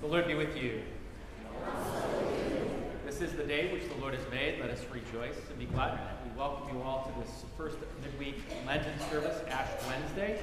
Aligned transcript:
The 0.00 0.06
Lord 0.06 0.28
be 0.28 0.34
with 0.36 0.56
you. 0.56 0.80
This 3.04 3.20
is 3.20 3.32
the 3.32 3.42
day 3.42 3.72
which 3.72 3.88
the 3.88 4.00
Lord 4.00 4.14
has 4.14 4.22
made. 4.30 4.60
Let 4.60 4.70
us 4.70 4.84
rejoice 4.92 5.34
and 5.50 5.58
be 5.58 5.64
glad 5.64 5.94
in 5.94 5.98
it. 5.98 6.32
We 6.32 6.38
welcome 6.38 6.76
you 6.76 6.82
all 6.84 7.02
to 7.02 7.20
this 7.20 7.44
first 7.56 7.78
midweek 8.00 8.36
Lenten 8.64 8.96
service, 9.10 9.42
Ash 9.48 9.68
Wednesday. 9.88 10.38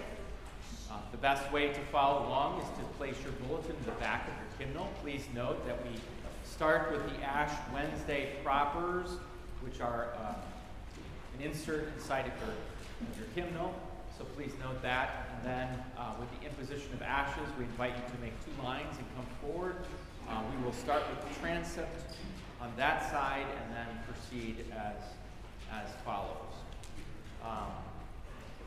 Uh, 0.92 0.98
the 1.12 1.18
best 1.18 1.50
way 1.54 1.70
to 1.70 1.80
follow 1.90 2.28
along 2.28 2.60
is 2.64 2.68
to 2.78 2.84
place 2.98 3.16
your 3.24 3.32
bulletin 3.48 3.78
in 3.80 3.86
the 3.86 3.92
back 3.94 4.28
of 4.28 4.34
your 4.34 4.68
hymnal. 4.68 4.90
Please 5.02 5.24
note 5.34 5.66
that 5.66 5.82
we 5.86 6.02
start 6.44 6.92
with 6.92 7.10
the 7.10 7.24
Ash 7.24 7.58
Wednesday 7.74 8.34
propers, 8.44 9.12
which 9.62 9.80
are 9.80 10.10
uh, 10.18 10.34
an 11.38 11.46
insert 11.46 11.94
inside 11.96 12.26
of 12.28 12.34
your, 12.42 12.50
of 13.10 13.18
your 13.18 13.46
hymnal. 13.46 13.74
So 14.18 14.24
please 14.36 14.52
note 14.62 14.82
that. 14.82 15.30
And 15.36 15.46
then 15.46 15.68
uh, 15.98 16.14
with 16.20 16.30
the 16.40 16.46
imposition 16.46 16.94
of 16.94 17.02
ashes, 17.02 17.48
we 17.60 17.66
invite 17.66 17.96
you 17.96 18.16
to 18.16 18.22
make 18.22 18.34
two 18.46 18.64
lines 18.64 18.96
and 18.98 19.06
come 19.16 19.26
forward. 19.42 19.76
Uh, 20.30 20.42
we 20.56 20.64
will 20.64 20.74
start 20.74 21.04
with 21.10 21.28
the 21.28 21.40
transept 21.40 22.16
on 22.62 22.72
that 22.78 23.10
side 23.12 23.46
and 23.62 23.76
then 23.76 23.88
proceed 24.08 24.66
as, 24.72 25.04
as 25.72 25.90
follows. 26.06 26.56
Um, 27.44 27.72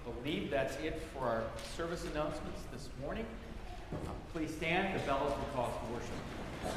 I 0.06 0.10
believe 0.22 0.50
that's 0.50 0.76
it 0.76 1.02
for 1.14 1.24
our 1.24 1.44
service 1.76 2.04
announcements 2.12 2.60
this 2.72 2.88
morning. 3.00 3.26
Uh, 3.92 4.10
please 4.32 4.54
stand. 4.54 5.00
The 5.00 5.04
bells 5.06 5.30
will 5.30 5.54
call 5.54 5.68
to 5.68 5.92
worship. 5.92 6.74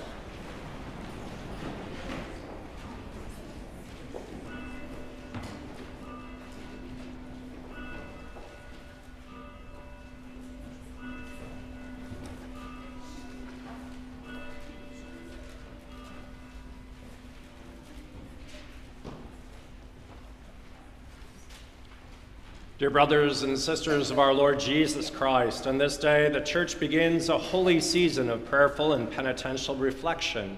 Dear 22.81 22.89
brothers 22.89 23.43
and 23.43 23.59
sisters 23.59 24.09
of 24.09 24.17
our 24.17 24.33
Lord 24.33 24.59
Jesus 24.59 25.11
Christ, 25.11 25.67
on 25.67 25.77
this 25.77 25.97
day 25.97 26.29
the 26.29 26.41
Church 26.41 26.79
begins 26.79 27.29
a 27.29 27.37
holy 27.37 27.79
season 27.79 28.27
of 28.27 28.43
prayerful 28.45 28.93
and 28.93 29.07
penitential 29.11 29.75
reflection. 29.75 30.57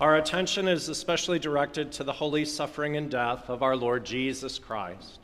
Our 0.00 0.16
attention 0.16 0.66
is 0.66 0.88
especially 0.88 1.38
directed 1.38 1.92
to 1.92 2.04
the 2.04 2.12
holy 2.14 2.46
suffering 2.46 2.96
and 2.96 3.10
death 3.10 3.50
of 3.50 3.62
our 3.62 3.76
Lord 3.76 4.06
Jesus 4.06 4.58
Christ. 4.58 5.18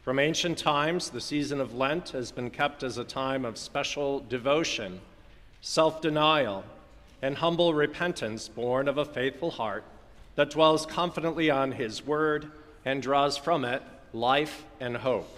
From 0.00 0.18
ancient 0.18 0.56
times, 0.56 1.10
the 1.10 1.20
season 1.20 1.60
of 1.60 1.74
Lent 1.74 2.08
has 2.08 2.32
been 2.32 2.48
kept 2.48 2.82
as 2.82 2.96
a 2.96 3.04
time 3.04 3.44
of 3.44 3.58
special 3.58 4.20
devotion, 4.20 5.02
self 5.60 6.00
denial, 6.00 6.64
and 7.20 7.36
humble 7.36 7.74
repentance 7.74 8.48
born 8.48 8.88
of 8.88 8.96
a 8.96 9.04
faithful 9.04 9.50
heart 9.50 9.84
that 10.36 10.48
dwells 10.48 10.86
confidently 10.86 11.50
on 11.50 11.72
His 11.72 12.06
Word 12.06 12.50
and 12.86 13.02
draws 13.02 13.36
from 13.36 13.66
it 13.66 13.82
life, 14.12 14.64
and 14.80 14.96
hope. 14.96 15.36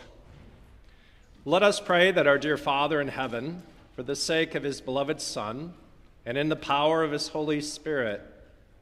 Let 1.45 1.63
us 1.63 1.81
pray 1.81 2.11
that 2.13 2.27
our 2.27 2.39
dear 2.39 2.57
Father 2.57 3.01
in 3.01 3.09
heaven, 3.09 3.63
for 3.97 4.03
the 4.03 4.17
sake 4.17 4.55
of 4.55 4.63
his 4.63 4.81
beloved 4.81 5.21
Son, 5.21 5.75
and 6.25 6.39
in 6.39 6.49
the 6.49 6.57
power 6.57 7.03
of 7.03 7.13
his 7.13 7.29
Holy 7.29 7.61
Spirit, 7.61 8.23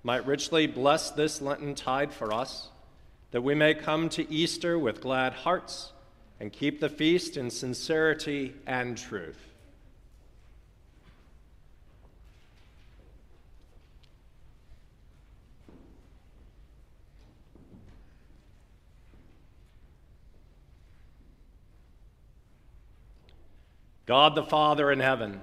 might 0.02 0.27
richly 0.27 0.66
bless 0.66 1.10
this 1.10 1.41
Lenten 1.41 1.74
tide 1.74 2.12
for 2.12 2.32
us, 2.32 2.69
that 3.30 3.42
we 3.42 3.55
may 3.55 3.74
come 3.74 4.08
to 4.10 4.30
Easter 4.30 4.78
with 4.78 5.00
glad 5.00 5.32
hearts 5.32 5.92
and 6.38 6.52
keep 6.52 6.80
the 6.80 6.88
feast 6.88 7.36
in 7.36 7.50
sincerity 7.50 8.54
and 8.66 8.97
truth. 8.97 9.50
God 24.10 24.34
the 24.34 24.43
Father 24.43 24.91
in 24.91 24.98
heaven, 24.98 25.41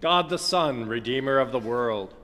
God 0.00 0.28
the 0.28 0.38
Son, 0.38 0.86
Redeemer 0.86 1.40
of 1.40 1.50
the 1.50 1.58
world, 1.58 2.14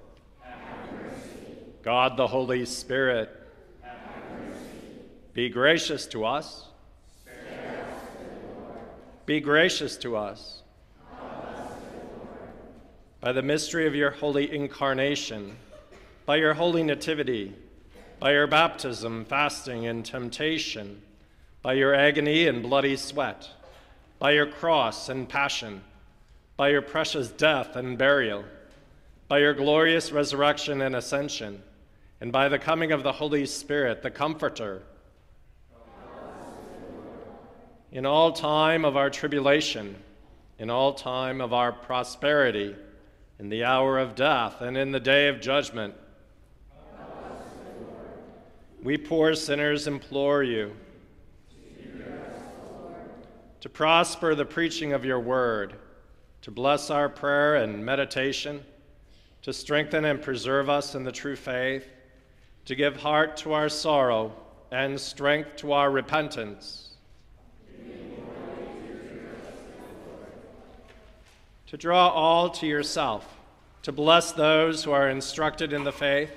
God 1.83 2.17
the 2.17 2.29
Holy 2.29 2.65
Spirit, 2.65 3.29
be 5.33 5.49
gracious 5.49 6.07
to 6.07 6.25
us. 6.25 6.69
Be 9.27 9.41
gracious 9.41 9.97
to 9.97 10.17
us. 10.17 10.63
By 13.21 13.33
the 13.33 13.43
mystery 13.43 13.89
of 13.89 13.97
your 13.97 14.13
holy 14.13 14.55
incarnation, 14.55 15.57
by 16.25 16.37
your 16.37 16.55
holy 16.55 16.85
nativity, 16.85 17.53
by 18.21 18.31
your 18.31 18.47
baptism, 18.47 19.25
fasting, 19.25 19.89
and 19.89 20.07
temptation, 20.07 21.03
by 21.63 21.73
your 21.73 21.93
agony 21.93 22.47
and 22.47 22.63
bloody 22.63 22.95
sweat 22.95 23.49
by 24.25 24.31
your 24.31 24.47
cross 24.47 25.11
and 25.11 25.29
passion, 25.29 25.83
by 26.57 26.71
your 26.71 26.81
precious 26.81 27.29
death 27.29 27.77
and 27.77 27.99
burial, 27.99 28.43
by 29.29 29.39
your 29.39 29.53
glorious 29.53 30.13
resurrection 30.13 30.81
and 30.81 30.97
ascension, 30.97 31.63
and 32.23 32.33
by 32.33 32.49
the 32.49 32.59
coming 32.59 32.91
of 32.91 33.03
the 33.03 33.13
Holy 33.13 33.45
Spirit, 33.45 34.03
the 34.03 34.11
Comforter. 34.11 34.81
In 37.93 38.07
all 38.07 38.33
time 38.33 38.87
of 38.87 38.97
our 38.97 39.11
tribulation, 39.11 39.95
in 40.59 40.71
all 40.71 40.95
time 40.95 41.43
of 41.43 41.53
our 41.53 41.71
prosperity, 41.71 42.75
in 43.39 43.51
the 43.51 43.65
hour 43.65 43.99
of 43.99 44.15
death, 44.15 44.63
and 44.63 44.75
in 44.79 44.91
the 44.91 45.01
day 45.01 45.29
of 45.29 45.43
judgment, 45.43 45.93
we 48.83 48.97
poor 48.97 49.35
sinners 49.35 49.87
implore 49.87 50.43
you 50.43 50.75
to 53.65 53.71
prosper 53.71 54.35
the 54.35 54.45
preaching 54.45 54.93
of 54.93 55.07
your 55.07 55.19
word, 55.19 55.73
to 56.43 56.51
bless 56.51 56.91
our 56.91 57.09
prayer 57.09 57.55
and 57.55 57.83
meditation, 57.83 58.63
to 59.41 59.55
strengthen 59.55 60.05
and 60.05 60.21
preserve 60.21 60.69
us 60.69 60.95
in 60.95 61.03
the 61.03 61.11
true 61.11 61.35
faith, 61.35 61.89
to 62.67 62.75
give 62.75 62.99
heart 62.99 63.39
to 63.39 63.55
our 63.55 63.71
sorrow 63.71 64.35
and 64.71 65.01
strength 65.01 65.57
to 65.57 65.73
our 65.73 65.91
repentance. 65.91 66.91
To 71.69 71.79
draw 71.79 72.11
all 72.11 72.51
to 72.51 72.67
yourself, 72.67 73.27
to 73.85 73.93
bless 73.93 74.33
those 74.33 74.85
who 74.85 74.91
are 74.91 75.09
instructed 75.09 75.73
in 75.73 75.85
the 75.85 75.91
faith, 75.91 76.37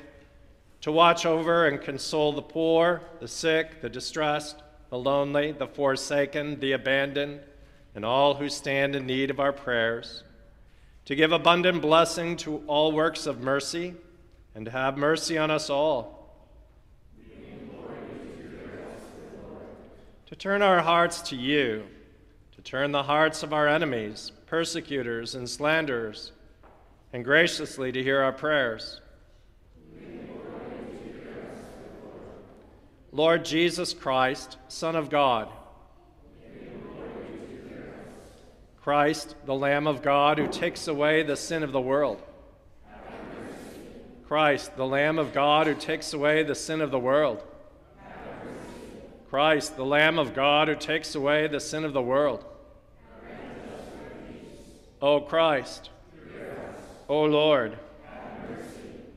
to 0.80 0.94
watch 0.94 1.26
over 1.26 1.68
and 1.68 1.82
console 1.82 2.32
the 2.32 2.42
poor, 2.42 3.02
the 3.20 3.28
sick, 3.28 3.82
the 3.82 3.90
distressed, 3.90 4.64
the 4.90 4.98
lonely, 4.98 5.52
the 5.52 5.68
forsaken, 5.68 6.60
the 6.60 6.72
abandoned, 6.72 7.42
and 7.96 8.06
all 8.06 8.36
who 8.36 8.50
stand 8.50 8.96
in 8.96 9.06
need 9.06 9.30
of 9.30 9.40
our 9.40 9.54
prayers, 9.54 10.24
to 11.06 11.16
give 11.16 11.32
abundant 11.32 11.82
blessing 11.82 12.36
to 12.38 12.64
all 12.68 12.92
works 12.92 13.26
of 13.26 13.42
mercy, 13.42 13.96
and 14.54 14.66
to 14.66 14.72
have 14.72 14.98
mercy 14.98 15.38
on 15.38 15.52
us 15.52 15.70
all. 15.70 16.18
To 20.28 20.36
turn 20.36 20.62
our 20.62 20.82
hearts 20.82 21.22
to 21.30 21.36
you, 21.36 21.86
to 22.56 22.62
turn 22.62 22.92
the 22.92 23.04
hearts 23.04 23.44
of 23.44 23.54
our 23.54 23.68
enemies, 23.68 24.32
persecutors, 24.46 25.36
and 25.36 25.50
slanderers, 25.50 26.34
and 27.14 27.24
graciously 27.24 27.92
to 27.92 28.04
hear 28.04 28.22
our 28.22 28.34
prayers. 28.34 29.00
Lord 33.18 33.44
Jesus 33.46 33.96
Christ, 33.96 34.58
Son 34.68 34.96
of 34.96 35.10
God. 35.10 35.50
Christ, 38.80 39.34
the 39.48 39.56
Lamb 39.56 39.88
of 39.88 40.04
God, 40.04 40.38
who 40.38 40.48
takes 40.48 40.88
away 40.88 41.24
the 41.24 41.36
sin 41.36 41.64
of 41.64 41.72
the 41.72 41.82
world. 41.82 42.22
Christ, 44.28 44.78
the 44.78 44.86
Lamb 44.86 45.18
of 45.18 45.34
God, 45.34 45.66
who 45.66 45.74
takes 45.74 46.14
away 46.14 46.44
the 46.44 46.54
sin 46.54 46.80
of 46.80 46.92
the 46.92 47.00
world. 47.00 47.44
Christ, 49.32 49.76
the 49.76 49.84
Lamb 49.84 50.20
of 50.20 50.36
God, 50.36 50.68
who 50.68 50.76
takes 50.76 51.16
away 51.16 51.48
the 51.48 51.60
sin 51.60 51.86
of 51.86 51.94
the 51.94 52.02
world. 52.04 52.46
O 55.02 55.22
Christ, 55.22 55.90
O 57.10 57.24
Lord, 57.24 57.80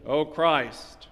O 0.06 0.24
Christ, 0.24 1.08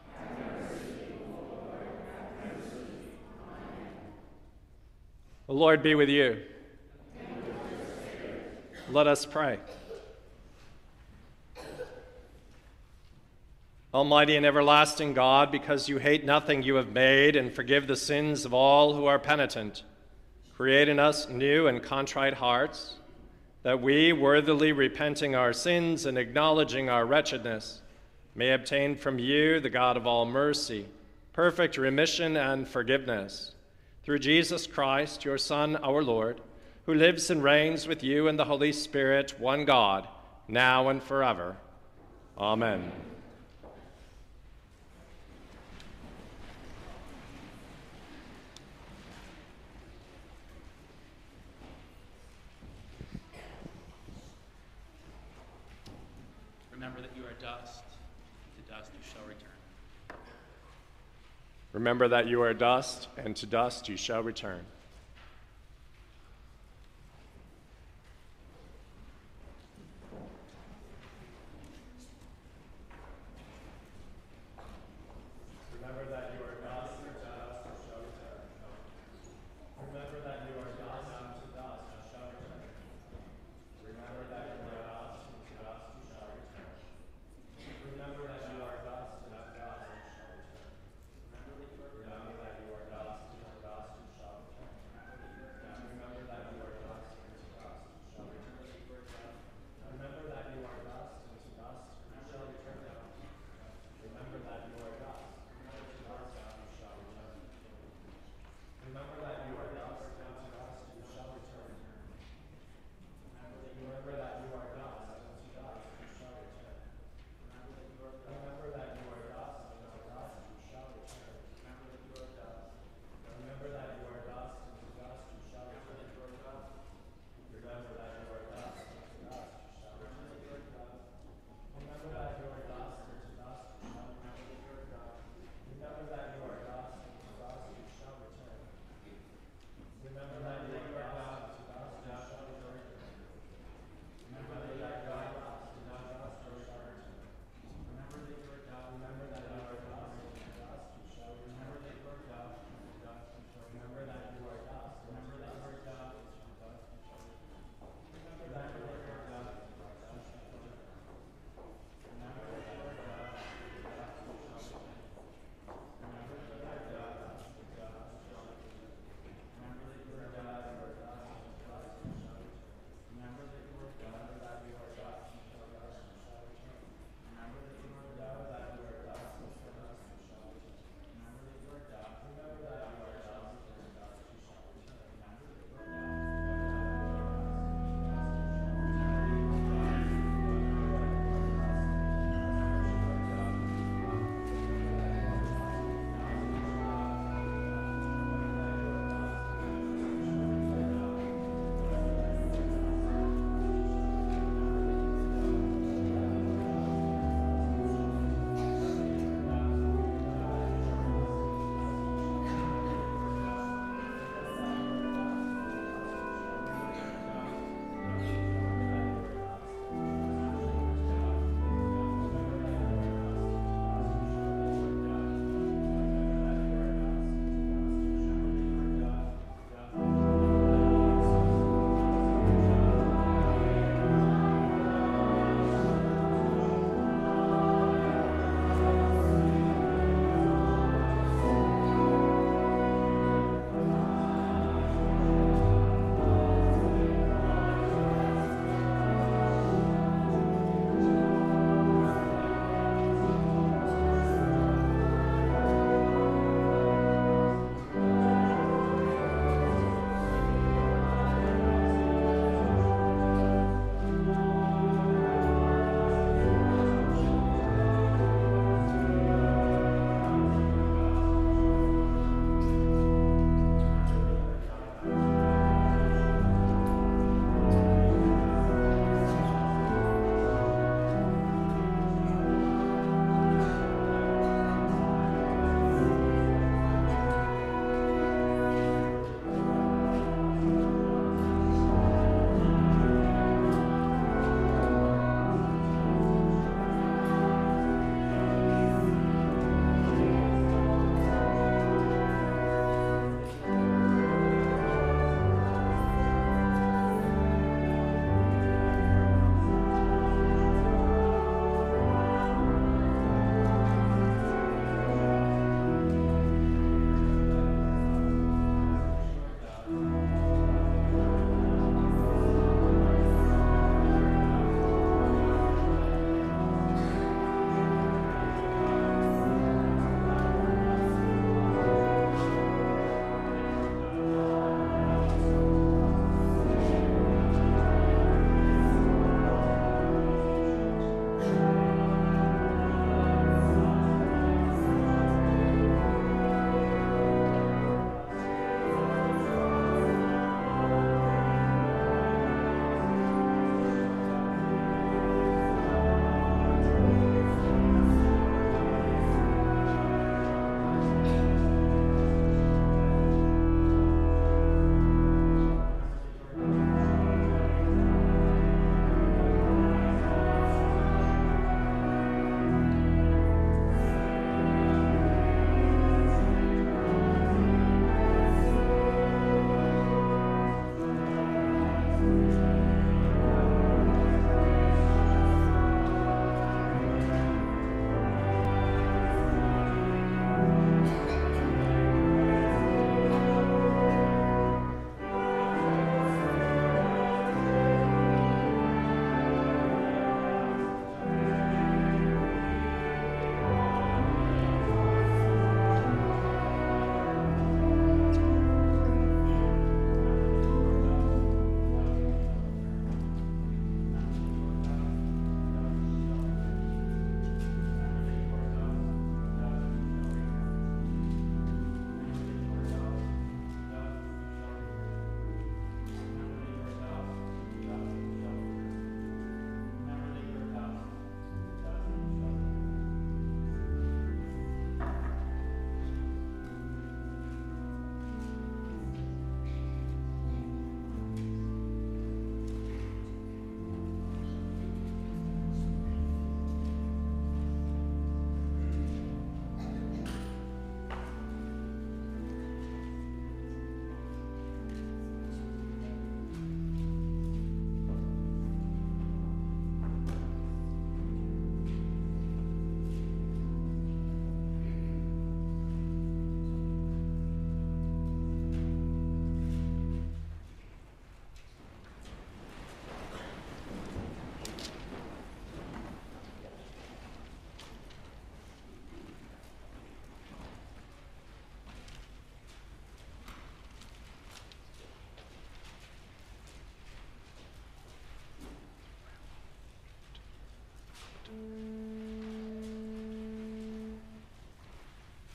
The 5.48 5.54
Lord 5.54 5.82
be 5.82 5.94
with 5.94 6.10
you. 6.10 6.42
With 7.16 8.90
Let 8.90 9.06
us 9.06 9.24
pray. 9.24 9.58
Almighty 13.94 14.36
and 14.36 14.44
everlasting 14.44 15.14
God, 15.14 15.50
because 15.50 15.88
you 15.88 15.96
hate 15.96 16.22
nothing 16.22 16.62
you 16.62 16.74
have 16.74 16.92
made 16.92 17.34
and 17.34 17.50
forgive 17.50 17.86
the 17.86 17.96
sins 17.96 18.44
of 18.44 18.52
all 18.52 18.92
who 18.92 19.06
are 19.06 19.18
penitent, 19.18 19.84
create 20.54 20.86
in 20.86 20.98
us 20.98 21.30
new 21.30 21.66
and 21.66 21.82
contrite 21.82 22.34
hearts, 22.34 22.96
that 23.62 23.80
we, 23.80 24.12
worthily 24.12 24.72
repenting 24.72 25.34
our 25.34 25.54
sins 25.54 26.04
and 26.04 26.18
acknowledging 26.18 26.90
our 26.90 27.06
wretchedness, 27.06 27.80
may 28.34 28.52
obtain 28.52 28.94
from 28.96 29.18
you, 29.18 29.60
the 29.60 29.70
God 29.70 29.96
of 29.96 30.06
all 30.06 30.26
mercy, 30.26 30.86
perfect 31.32 31.78
remission 31.78 32.36
and 32.36 32.68
forgiveness 32.68 33.54
through 34.08 34.18
Jesus 34.18 34.66
Christ, 34.66 35.26
your 35.26 35.36
Son, 35.36 35.76
our 35.76 36.02
Lord, 36.02 36.40
who 36.86 36.94
lives 36.94 37.28
and 37.28 37.42
reigns 37.42 37.86
with 37.86 38.02
you 38.02 38.26
in 38.26 38.38
the 38.38 38.44
Holy 38.46 38.72
Spirit, 38.72 39.38
one 39.38 39.66
God, 39.66 40.08
now 40.48 40.88
and 40.88 41.02
forever. 41.02 41.58
Amen. 42.38 42.90
Remember 61.78 62.08
that 62.08 62.26
you 62.26 62.42
are 62.42 62.52
dust, 62.54 63.06
and 63.16 63.36
to 63.36 63.46
dust 63.46 63.88
you 63.88 63.96
shall 63.96 64.20
return. 64.20 64.62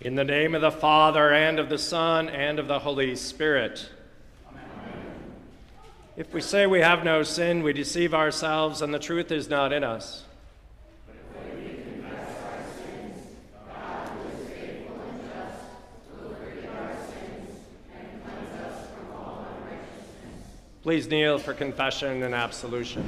In 0.02 0.16
the 0.16 0.24
name 0.26 0.54
of 0.54 0.62
the 0.62 0.72
Father, 0.72 1.32
and 1.32 1.60
of 1.60 1.70
the 1.70 1.78
Son, 1.78 2.28
and 2.28 2.60
of 2.60 2.68
the 2.68 2.80
Holy 2.80 3.16
Spirit. 3.16 3.90
Amen. 4.50 4.64
If 6.18 6.34
we 6.34 6.42
say 6.42 6.68
we 6.68 6.82
have 6.82 7.06
no 7.06 7.24
sin, 7.24 7.64
we 7.64 7.72
deceive 7.72 8.14
ourselves, 8.14 8.82
and 8.82 8.94
the 8.94 9.00
truth 9.00 9.32
is 9.32 9.50
not 9.50 9.72
in 9.72 9.84
us. 9.84 10.26
Please 20.84 21.08
kneel 21.08 21.40
for 21.40 21.54
confession 21.54 22.24
and 22.24 22.36
absolution. 22.36 23.08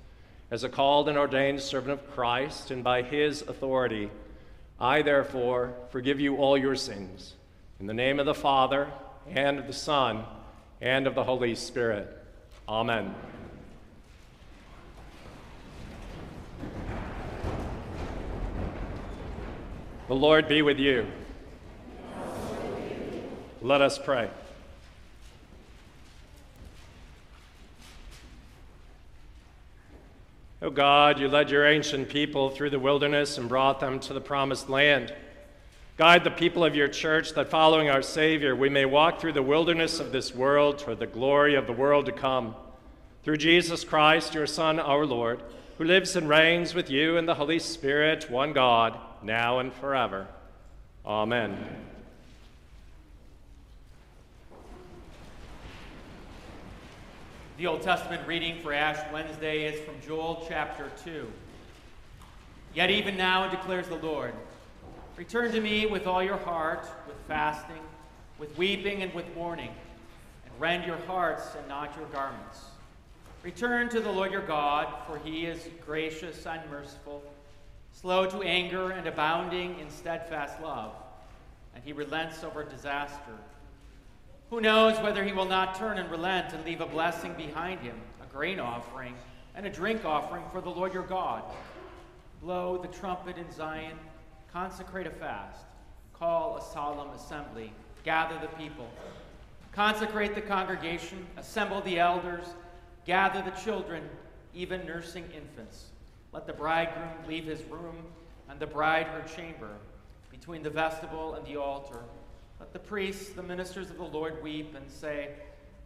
As 0.51 0.65
a 0.65 0.69
called 0.69 1.07
and 1.07 1.17
ordained 1.17 1.61
servant 1.61 1.93
of 1.93 2.11
Christ, 2.11 2.71
and 2.71 2.83
by 2.83 3.03
his 3.03 3.41
authority, 3.41 4.11
I 4.77 5.01
therefore 5.01 5.73
forgive 5.91 6.19
you 6.19 6.35
all 6.35 6.57
your 6.57 6.75
sins. 6.75 7.35
In 7.79 7.87
the 7.87 7.93
name 7.93 8.19
of 8.19 8.25
the 8.25 8.33
Father, 8.33 8.91
and 9.29 9.59
of 9.59 9.67
the 9.67 9.73
Son, 9.73 10.25
and 10.81 11.07
of 11.07 11.15
the 11.15 11.23
Holy 11.23 11.55
Spirit. 11.55 12.17
Amen. 12.67 13.15
The 20.09 20.15
Lord 20.15 20.49
be 20.49 20.61
with 20.61 20.79
you. 20.79 21.07
Let 23.61 23.81
us 23.81 23.97
pray. 23.97 24.29
O 30.63 30.67
oh 30.67 30.69
God, 30.69 31.19
you 31.19 31.27
led 31.27 31.49
your 31.49 31.65
ancient 31.65 32.07
people 32.07 32.51
through 32.51 32.69
the 32.69 32.79
wilderness 32.79 33.39
and 33.39 33.49
brought 33.49 33.79
them 33.79 33.99
to 34.01 34.13
the 34.13 34.21
promised 34.21 34.69
land. 34.69 35.11
Guide 35.97 36.23
the 36.23 36.29
people 36.29 36.63
of 36.63 36.75
your 36.75 36.87
church 36.87 37.33
that 37.33 37.49
following 37.49 37.89
our 37.89 38.03
Savior, 38.03 38.55
we 38.55 38.69
may 38.69 38.85
walk 38.85 39.19
through 39.19 39.33
the 39.33 39.41
wilderness 39.41 39.99
of 39.99 40.11
this 40.11 40.35
world 40.35 40.77
toward 40.77 40.99
the 40.99 41.07
glory 41.07 41.55
of 41.55 41.65
the 41.65 41.73
world 41.73 42.05
to 42.05 42.11
come. 42.11 42.53
Through 43.23 43.37
Jesus 43.37 43.83
Christ, 43.83 44.35
your 44.35 44.45
Son, 44.45 44.79
our 44.79 45.05
Lord, 45.05 45.41
who 45.79 45.83
lives 45.83 46.15
and 46.15 46.29
reigns 46.29 46.75
with 46.75 46.91
you 46.91 47.17
in 47.17 47.25
the 47.25 47.35
Holy 47.35 47.57
Spirit, 47.57 48.29
one 48.29 48.53
God, 48.53 48.99
now 49.23 49.57
and 49.57 49.73
forever. 49.73 50.27
Amen. 51.03 51.90
The 57.61 57.67
Old 57.67 57.83
Testament 57.83 58.27
reading 58.27 58.59
for 58.63 58.73
Ash 58.73 58.97
Wednesday 59.13 59.65
is 59.65 59.79
from 59.81 59.93
Joel 60.01 60.43
chapter 60.49 60.91
2. 61.03 61.31
Yet 62.73 62.89
even 62.89 63.15
now, 63.15 63.47
declares 63.51 63.87
the 63.87 63.97
Lord, 63.97 64.33
return 65.15 65.51
to 65.51 65.61
me 65.61 65.85
with 65.85 66.07
all 66.07 66.23
your 66.23 66.37
heart, 66.37 66.89
with 67.05 67.15
fasting, 67.27 67.83
with 68.39 68.57
weeping, 68.57 69.03
and 69.03 69.13
with 69.13 69.27
mourning, 69.35 69.69
and 70.43 70.59
rend 70.59 70.85
your 70.85 70.97
hearts 71.05 71.53
and 71.55 71.67
not 71.67 71.95
your 71.95 72.07
garments. 72.07 72.61
Return 73.43 73.89
to 73.89 73.99
the 73.99 74.11
Lord 74.11 74.31
your 74.31 74.41
God, 74.41 74.91
for 75.05 75.19
he 75.19 75.45
is 75.45 75.69
gracious 75.85 76.47
and 76.47 76.67
merciful, 76.71 77.21
slow 77.93 78.25
to 78.25 78.41
anger 78.41 78.89
and 78.89 79.05
abounding 79.05 79.77
in 79.77 79.91
steadfast 79.91 80.59
love, 80.63 80.93
and 81.75 81.83
he 81.83 81.93
relents 81.93 82.43
over 82.43 82.63
disaster 82.63 83.37
who 84.51 84.59
knows 84.59 84.99
whether 84.99 85.23
he 85.23 85.31
will 85.31 85.45
not 85.45 85.75
turn 85.75 85.97
and 85.97 86.11
relent 86.11 86.53
and 86.53 86.63
leave 86.65 86.81
a 86.81 86.85
blessing 86.85 87.33
behind 87.35 87.79
him, 87.79 87.95
a 88.21 88.25
grain 88.33 88.59
offering 88.59 89.15
and 89.55 89.65
a 89.65 89.69
drink 89.69 90.03
offering 90.03 90.43
for 90.51 90.59
the 90.59 90.69
Lord 90.69 90.93
your 90.93 91.07
God? 91.07 91.41
Blow 92.41 92.77
the 92.77 92.89
trumpet 92.89 93.37
in 93.37 93.49
Zion, 93.49 93.97
consecrate 94.51 95.07
a 95.07 95.09
fast, 95.09 95.63
call 96.11 96.57
a 96.57 96.61
solemn 96.61 97.11
assembly, 97.11 97.71
gather 98.03 98.37
the 98.41 98.53
people, 98.61 98.89
consecrate 99.71 100.35
the 100.35 100.41
congregation, 100.41 101.25
assemble 101.37 101.79
the 101.81 101.97
elders, 101.97 102.45
gather 103.05 103.41
the 103.41 103.57
children, 103.57 104.03
even 104.53 104.85
nursing 104.85 105.23
infants. 105.33 105.91
Let 106.33 106.45
the 106.45 106.53
bridegroom 106.53 107.25
leave 107.25 107.45
his 107.45 107.63
room 107.63 107.95
and 108.49 108.59
the 108.59 108.67
bride 108.67 109.07
her 109.07 109.23
chamber 109.33 109.69
between 110.29 110.61
the 110.61 110.69
vestibule 110.69 111.35
and 111.35 111.45
the 111.45 111.55
altar 111.55 112.01
let 112.61 112.73
the 112.73 112.79
priests, 112.79 113.29
the 113.31 113.41
ministers 113.41 113.89
of 113.89 113.97
the 113.97 114.03
Lord, 114.03 114.43
weep 114.43 114.75
and 114.75 114.87
say, 114.87 115.31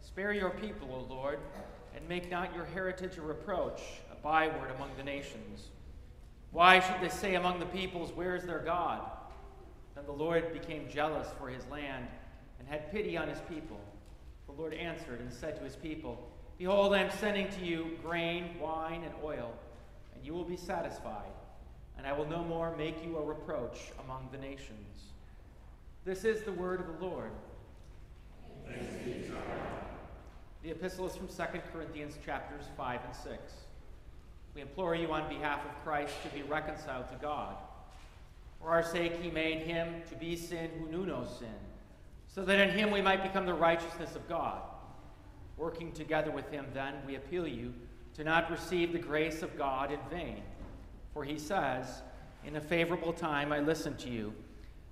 Spare 0.02 0.34
your 0.34 0.50
people, 0.50 0.90
O 0.92 1.10
Lord, 1.10 1.38
and 1.96 2.06
make 2.06 2.30
not 2.30 2.54
your 2.54 2.66
heritage 2.66 3.16
a 3.16 3.22
reproach, 3.22 3.80
a 4.12 4.16
byword 4.16 4.70
among 4.72 4.90
the 4.98 5.02
nations. 5.02 5.68
Why 6.50 6.80
should 6.80 7.00
they 7.00 7.08
say 7.08 7.36
among 7.36 7.60
the 7.60 7.66
peoples, 7.66 8.12
Where 8.12 8.36
is 8.36 8.44
their 8.44 8.58
God? 8.58 9.00
Then 9.94 10.04
the 10.04 10.12
Lord 10.12 10.52
became 10.52 10.86
jealous 10.90 11.28
for 11.38 11.48
his 11.48 11.66
land 11.68 12.08
and 12.58 12.68
had 12.68 12.92
pity 12.92 13.16
on 13.16 13.26
his 13.26 13.40
people. 13.48 13.80
The 14.44 14.52
Lord 14.52 14.74
answered 14.74 15.20
and 15.20 15.32
said 15.32 15.56
to 15.56 15.64
his 15.64 15.76
people, 15.76 16.30
Behold, 16.58 16.94
I 16.94 17.00
am 17.00 17.10
sending 17.10 17.48
to 17.52 17.64
you 17.64 17.92
grain, 18.02 18.58
wine, 18.60 19.02
and 19.02 19.14
oil, 19.24 19.50
and 20.14 20.22
you 20.22 20.34
will 20.34 20.44
be 20.44 20.58
satisfied, 20.58 21.32
and 21.96 22.06
I 22.06 22.12
will 22.12 22.26
no 22.26 22.44
more 22.44 22.76
make 22.76 23.02
you 23.02 23.16
a 23.16 23.24
reproach 23.24 23.92
among 24.04 24.28
the 24.30 24.36
nations. 24.38 25.05
This 26.06 26.24
is 26.24 26.42
the 26.42 26.52
word 26.52 26.78
of 26.78 26.86
the 26.86 27.04
Lord. 27.04 27.32
The 30.62 30.70
epistle 30.70 31.08
is 31.08 31.16
from 31.16 31.26
2 31.26 31.58
Corinthians 31.72 32.16
chapters 32.24 32.66
5 32.76 33.00
and 33.04 33.16
6. 33.16 33.36
We 34.54 34.60
implore 34.60 34.94
you 34.94 35.10
on 35.10 35.28
behalf 35.28 35.64
of 35.64 35.82
Christ 35.82 36.14
to 36.22 36.28
be 36.28 36.44
reconciled 36.44 37.10
to 37.10 37.16
God. 37.20 37.56
For 38.60 38.68
our 38.68 38.84
sake, 38.84 39.20
he 39.20 39.32
made 39.32 39.62
him 39.62 40.02
to 40.08 40.14
be 40.14 40.36
sin 40.36 40.70
who 40.78 40.88
knew 40.88 41.06
no 41.06 41.24
sin, 41.24 41.48
so 42.28 42.44
that 42.44 42.60
in 42.60 42.70
him 42.70 42.92
we 42.92 43.02
might 43.02 43.24
become 43.24 43.44
the 43.44 43.54
righteousness 43.54 44.14
of 44.14 44.28
God. 44.28 44.62
Working 45.56 45.90
together 45.90 46.30
with 46.30 46.48
him, 46.52 46.66
then, 46.72 46.94
we 47.04 47.16
appeal 47.16 47.48
you 47.48 47.74
to 48.14 48.22
not 48.22 48.48
receive 48.48 48.92
the 48.92 49.00
grace 49.00 49.42
of 49.42 49.58
God 49.58 49.90
in 49.90 49.98
vain. 50.08 50.42
For 51.12 51.24
he 51.24 51.36
says, 51.36 52.02
In 52.44 52.54
a 52.54 52.60
favorable 52.60 53.12
time 53.12 53.52
I 53.52 53.58
listened 53.58 53.98
to 53.98 54.08
you 54.08 54.32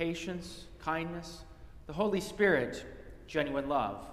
patience, 0.00 0.64
kindness, 0.82 1.42
the 1.86 1.92
Holy 1.92 2.22
Spirit, 2.22 2.86
genuine 3.26 3.68
love, 3.68 4.06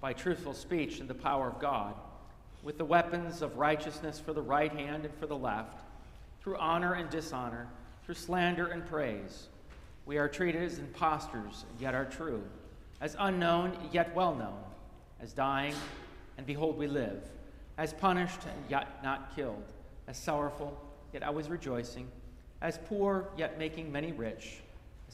by 0.00 0.12
truthful 0.12 0.54
speech 0.54 1.00
and 1.00 1.10
the 1.10 1.14
power 1.14 1.48
of 1.48 1.58
God, 1.58 1.92
with 2.62 2.78
the 2.78 2.84
weapons 2.84 3.42
of 3.42 3.56
righteousness 3.56 4.20
for 4.20 4.32
the 4.32 4.40
right 4.40 4.70
hand 4.70 5.04
and 5.04 5.12
for 5.16 5.26
the 5.26 5.36
left, 5.36 5.82
through 6.40 6.56
honor 6.58 6.92
and 6.92 7.10
dishonor, 7.10 7.66
through 8.04 8.14
slander 8.14 8.68
and 8.68 8.86
praise. 8.86 9.48
We 10.06 10.18
are 10.18 10.28
treated 10.28 10.62
as 10.62 10.78
impostors, 10.78 11.64
yet 11.80 11.96
are 11.96 12.04
true, 12.04 12.44
as 13.00 13.16
unknown, 13.18 13.76
yet 13.90 14.14
well 14.14 14.36
known, 14.36 14.62
as 15.20 15.32
dying, 15.32 15.74
and 16.38 16.46
behold, 16.46 16.78
we 16.78 16.86
live, 16.86 17.24
as 17.76 17.92
punished, 17.92 18.42
and 18.44 18.70
yet 18.70 19.02
not 19.02 19.34
killed, 19.34 19.72
as 20.06 20.16
sorrowful, 20.16 20.80
yet 21.12 21.24
always 21.24 21.48
rejoicing, 21.48 22.06
as 22.62 22.78
poor, 22.86 23.26
yet 23.36 23.58
making 23.58 23.90
many 23.90 24.12
rich, 24.12 24.60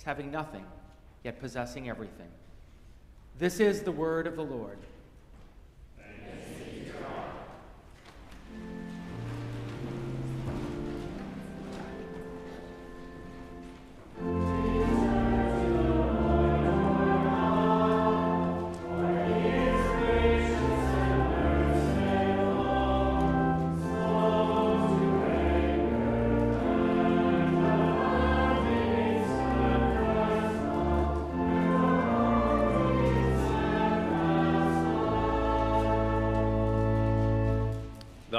as 0.00 0.04
having 0.04 0.30
nothing, 0.30 0.64
yet 1.24 1.38
possessing 1.40 1.90
everything. 1.90 2.28
This 3.38 3.60
is 3.60 3.82
the 3.82 3.92
word 3.92 4.26
of 4.26 4.36
the 4.36 4.42
Lord. 4.42 4.78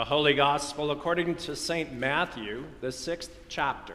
The 0.01 0.05
Holy 0.05 0.33
Gospel 0.33 0.89
according 0.89 1.35
to 1.35 1.55
St. 1.55 1.93
Matthew, 1.93 2.63
the 2.81 2.91
sixth 2.91 3.29
chapter. 3.49 3.93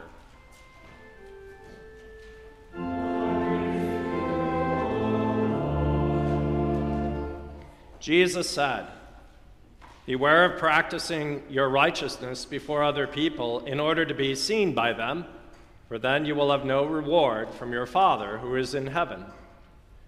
Jesus 7.99 8.49
said, 8.49 8.87
Beware 10.05 10.45
of 10.45 10.57
practicing 10.57 11.43
your 11.49 11.67
righteousness 11.67 12.45
before 12.45 12.83
other 12.83 13.05
people 13.05 13.65
in 13.65 13.81
order 13.81 14.05
to 14.05 14.13
be 14.13 14.33
seen 14.33 14.73
by 14.73 14.93
them, 14.93 15.25
for 15.89 15.99
then 15.99 16.25
you 16.25 16.35
will 16.35 16.51
have 16.51 16.63
no 16.63 16.85
reward 16.85 17.49
from 17.49 17.73
your 17.73 17.85
Father 17.85 18.37
who 18.37 18.55
is 18.55 18.73
in 18.73 18.87
heaven. 18.87 19.25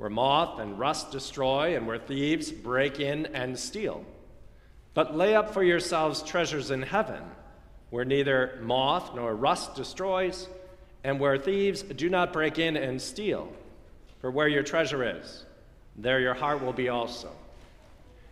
where 0.00 0.08
moth 0.08 0.58
and 0.58 0.78
rust 0.78 1.10
destroy, 1.10 1.76
and 1.76 1.86
where 1.86 1.98
thieves 1.98 2.50
break 2.50 3.00
in 3.00 3.26
and 3.34 3.58
steal. 3.58 4.02
But 4.94 5.14
lay 5.14 5.36
up 5.36 5.52
for 5.52 5.62
yourselves 5.62 6.22
treasures 6.22 6.70
in 6.70 6.80
heaven, 6.80 7.22
where 7.90 8.06
neither 8.06 8.58
moth 8.62 9.14
nor 9.14 9.36
rust 9.36 9.74
destroys, 9.74 10.48
and 11.04 11.20
where 11.20 11.36
thieves 11.36 11.82
do 11.82 12.08
not 12.08 12.32
break 12.32 12.58
in 12.58 12.78
and 12.78 13.02
steal. 13.02 13.52
For 14.22 14.30
where 14.30 14.48
your 14.48 14.62
treasure 14.62 15.04
is, 15.18 15.44
there 15.98 16.18
your 16.18 16.32
heart 16.32 16.64
will 16.64 16.72
be 16.72 16.88
also. 16.88 17.30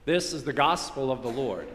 This 0.06 0.32
is 0.32 0.44
the 0.44 0.54
gospel 0.54 1.12
of 1.12 1.22
the 1.22 1.28
Lord. 1.28 1.68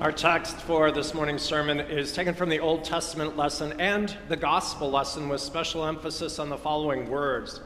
Our 0.00 0.12
text 0.12 0.56
for 0.56 0.90
this 0.90 1.12
morning's 1.12 1.42
sermon 1.42 1.78
is 1.78 2.14
taken 2.14 2.32
from 2.32 2.48
the 2.48 2.58
Old 2.58 2.84
Testament 2.84 3.36
lesson 3.36 3.78
and 3.78 4.16
the 4.28 4.36
gospel 4.36 4.90
lesson 4.90 5.28
with 5.28 5.42
special 5.42 5.84
emphasis 5.84 6.38
on 6.38 6.48
the 6.48 6.56
following 6.56 7.10
words. 7.10 7.60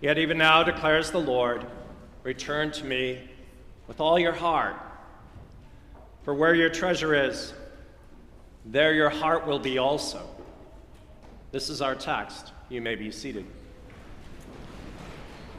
Yet 0.00 0.16
even 0.16 0.38
now 0.38 0.62
declares 0.62 1.10
the 1.10 1.20
Lord, 1.20 1.66
return 2.22 2.72
to 2.72 2.86
me 2.86 3.20
with 3.86 4.00
all 4.00 4.18
your 4.18 4.32
heart. 4.32 4.76
For 6.22 6.32
where 6.32 6.54
your 6.54 6.70
treasure 6.70 7.14
is, 7.14 7.52
there 8.64 8.94
your 8.94 9.10
heart 9.10 9.46
will 9.46 9.58
be 9.58 9.76
also. 9.76 10.26
This 11.52 11.68
is 11.68 11.82
our 11.82 11.94
text. 11.94 12.50
You 12.70 12.80
may 12.80 12.94
be 12.94 13.10
seated. 13.10 13.44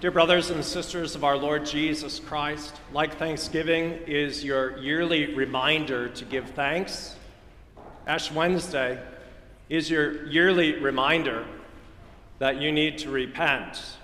Dear 0.02 0.12
brothers 0.12 0.50
and 0.50 0.64
sisters 0.64 1.16
of 1.16 1.26
our 1.26 1.36
Lord 1.36 1.66
Jesus 1.66 2.22
Christ, 2.22 2.74
like 2.94 3.18
Thanksgiving 3.18 4.00
is 4.08 4.46
your 4.46 4.78
yearly 4.78 5.36
reminder 5.36 6.08
to 6.08 6.24
give 6.24 6.52
thanks, 6.52 7.18
Ash 8.08 8.32
Wednesday 8.32 8.98
is 9.68 9.90
your 9.90 10.26
yearly 10.28 10.80
reminder 10.80 11.46
that 12.38 12.62
you 12.62 12.72
need 12.72 13.00
to 13.00 13.10
repent, 13.10 13.98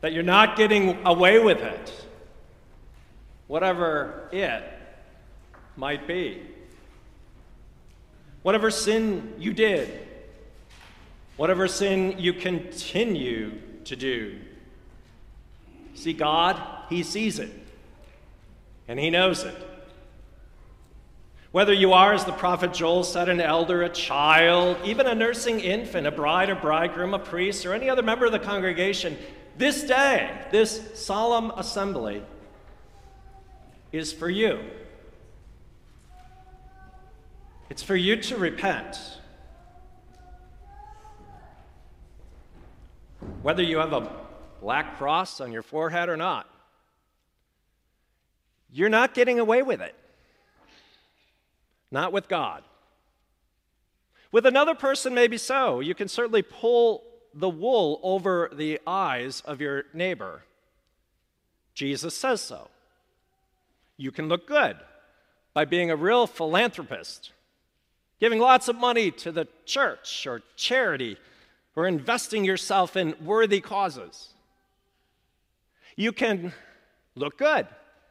that 0.00 0.12
you're 0.12 0.22
not 0.22 0.56
getting 0.56 1.04
away 1.04 1.40
with 1.40 1.58
it, 1.58 2.06
whatever 3.48 4.28
it 4.30 4.62
might 5.76 6.06
be. 6.06 6.40
Whatever 8.42 8.70
sin 8.70 9.34
you 9.40 9.52
did, 9.52 10.06
whatever 11.36 11.66
sin 11.66 12.14
you 12.20 12.32
continue 12.32 13.60
to 13.86 13.96
do. 13.96 14.38
See, 15.94 16.12
God, 16.12 16.60
He 16.88 17.02
sees 17.02 17.38
it, 17.38 17.50
and 18.88 18.98
He 18.98 19.10
knows 19.10 19.44
it. 19.44 19.56
Whether 21.52 21.72
you 21.72 21.92
are, 21.92 22.12
as 22.12 22.24
the 22.24 22.32
prophet 22.32 22.74
Joel 22.74 23.04
said, 23.04 23.28
an 23.28 23.40
elder, 23.40 23.82
a 23.82 23.88
child, 23.88 24.76
even 24.84 25.06
a 25.06 25.14
nursing 25.14 25.60
infant, 25.60 26.04
a 26.04 26.10
bride 26.10 26.50
or 26.50 26.56
bridegroom, 26.56 27.14
a 27.14 27.18
priest, 27.20 27.64
or 27.64 27.72
any 27.72 27.88
other 27.88 28.02
member 28.02 28.26
of 28.26 28.32
the 28.32 28.40
congregation, 28.40 29.16
this 29.56 29.84
day, 29.84 30.36
this 30.50 30.82
solemn 30.94 31.52
assembly, 31.52 32.22
is 33.92 34.12
for 34.12 34.28
you. 34.28 34.58
It's 37.70 37.84
for 37.84 37.94
you 37.94 38.16
to 38.16 38.36
repent 38.36 38.98
whether 43.44 43.62
you 43.62 43.76
have 43.76 43.92
a 43.92 44.10
black 44.62 44.96
cross 44.96 45.38
on 45.38 45.52
your 45.52 45.62
forehead 45.62 46.08
or 46.08 46.16
not. 46.16 46.48
You're 48.72 48.88
not 48.88 49.12
getting 49.12 49.38
away 49.38 49.60
with 49.60 49.82
it. 49.82 49.94
Not 51.90 52.10
with 52.10 52.26
God. 52.26 52.62
With 54.32 54.46
another 54.46 54.74
person, 54.74 55.12
maybe 55.12 55.36
so. 55.36 55.80
You 55.80 55.94
can 55.94 56.08
certainly 56.08 56.40
pull 56.40 57.04
the 57.34 57.50
wool 57.50 58.00
over 58.02 58.50
the 58.50 58.80
eyes 58.86 59.42
of 59.42 59.60
your 59.60 59.84
neighbor. 59.92 60.44
Jesus 61.74 62.16
says 62.16 62.40
so. 62.40 62.70
You 63.98 64.10
can 64.10 64.26
look 64.26 64.48
good 64.48 64.78
by 65.52 65.66
being 65.66 65.90
a 65.90 65.96
real 65.96 66.26
philanthropist, 66.26 67.32
giving 68.20 68.38
lots 68.38 68.68
of 68.68 68.76
money 68.76 69.10
to 69.10 69.30
the 69.30 69.48
church 69.66 70.26
or 70.26 70.40
charity 70.56 71.18
or 71.76 71.86
investing 71.86 72.44
yourself 72.44 72.96
in 72.96 73.14
worthy 73.24 73.60
causes. 73.60 74.34
You 75.96 76.12
can 76.12 76.52
look 77.14 77.38
good 77.38 77.66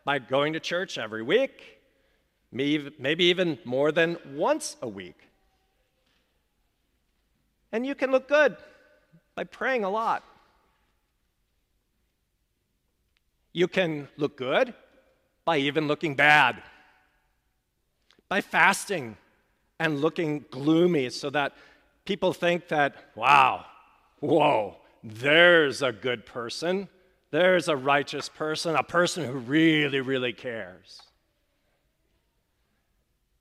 by 0.06 0.20
going 0.20 0.54
to 0.54 0.60
church 0.60 0.98
every 0.98 1.24
week, 1.24 1.80
maybe 2.52 3.24
even 3.26 3.58
more 3.66 3.92
than 3.92 4.18
once 4.34 4.78
a 4.82 4.88
week. 4.88 5.30
And 7.72 7.86
you 7.86 7.96
can 7.96 8.12
look 8.12 8.28
good 8.28 8.58
by 9.36 9.46
praying 9.46 9.84
a 9.84 9.90
lot. 9.90 10.24
You 13.54 13.68
can 13.68 14.08
look 14.18 14.38
good 14.38 14.74
by 15.46 15.58
even 15.58 15.88
looking 15.88 16.16
bad, 16.16 16.62
by 18.30 18.42
fasting 18.42 19.18
and 19.80 20.02
looking 20.02 20.46
gloomy 20.52 21.10
so 21.10 21.30
that 21.32 21.54
people 22.06 22.34
think 22.34 22.68
that, 22.70 22.96
wow, 23.16 23.66
whoa, 24.20 24.78
there's 25.04 25.82
a 25.82 25.92
good 25.92 26.26
person, 26.26 26.88
there's 27.32 27.68
a 27.68 27.76
righteous 27.76 28.30
person, 28.30 28.76
a 28.76 28.84
person 28.84 29.26
who 29.26 29.34
really, 29.34 30.02
really 30.02 30.34
cares. 30.34 31.02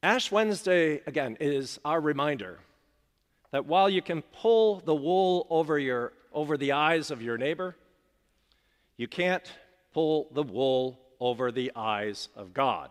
Ash 0.03 0.33
Wednesday, 0.33 1.01
again, 1.07 1.37
is 1.39 1.79
our 1.85 2.01
reminder 2.01 2.59
that 3.53 3.67
while 3.67 3.89
you 3.89 4.03
can 4.03 4.23
pull 4.23 4.81
the 4.81 4.95
wool 4.95 5.47
over, 5.51 5.79
your, 5.79 6.13
over 6.33 6.57
the 6.57 6.73
eyes 6.73 7.11
of 7.11 7.23
your 7.23 7.39
neighbor, 7.39 7.77
you 8.97 9.07
can't 9.07 9.53
pull 9.93 10.29
the 10.33 10.43
wool 10.43 10.99
over 11.21 11.53
the 11.53 11.71
eyes 11.77 12.29
of 12.35 12.53
God. 12.53 12.91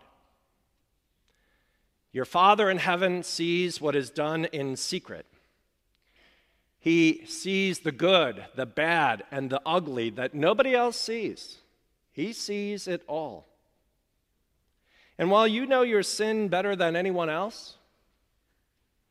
Your 2.12 2.24
Father 2.24 2.70
in 2.70 2.78
heaven 2.78 3.22
sees 3.22 3.80
what 3.80 3.96
is 3.96 4.10
done 4.10 4.44
in 4.46 4.76
secret. 4.76 5.26
He 6.82 7.24
sees 7.26 7.78
the 7.78 7.92
good, 7.92 8.44
the 8.56 8.66
bad, 8.66 9.22
and 9.30 9.48
the 9.48 9.62
ugly 9.64 10.10
that 10.10 10.34
nobody 10.34 10.74
else 10.74 10.96
sees. 10.96 11.58
He 12.10 12.32
sees 12.32 12.88
it 12.88 13.04
all. 13.06 13.46
And 15.16 15.30
while 15.30 15.46
you 15.46 15.64
know 15.64 15.82
your 15.82 16.02
sin 16.02 16.48
better 16.48 16.74
than 16.74 16.96
anyone 16.96 17.30
else, 17.30 17.76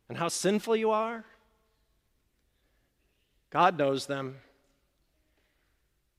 and 0.10 0.18
how 0.18 0.28
sinful 0.28 0.76
you 0.76 0.92
are, 0.92 1.24
God 3.52 3.78
knows 3.78 4.06
them 4.06 4.40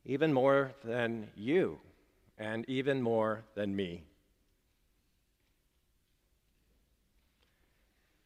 even 0.07 0.33
more 0.33 0.73
than 0.83 1.29
you, 1.37 1.81
and 2.39 2.65
even 2.67 3.03
more 3.03 3.45
than 3.55 3.77
me. 3.77 4.05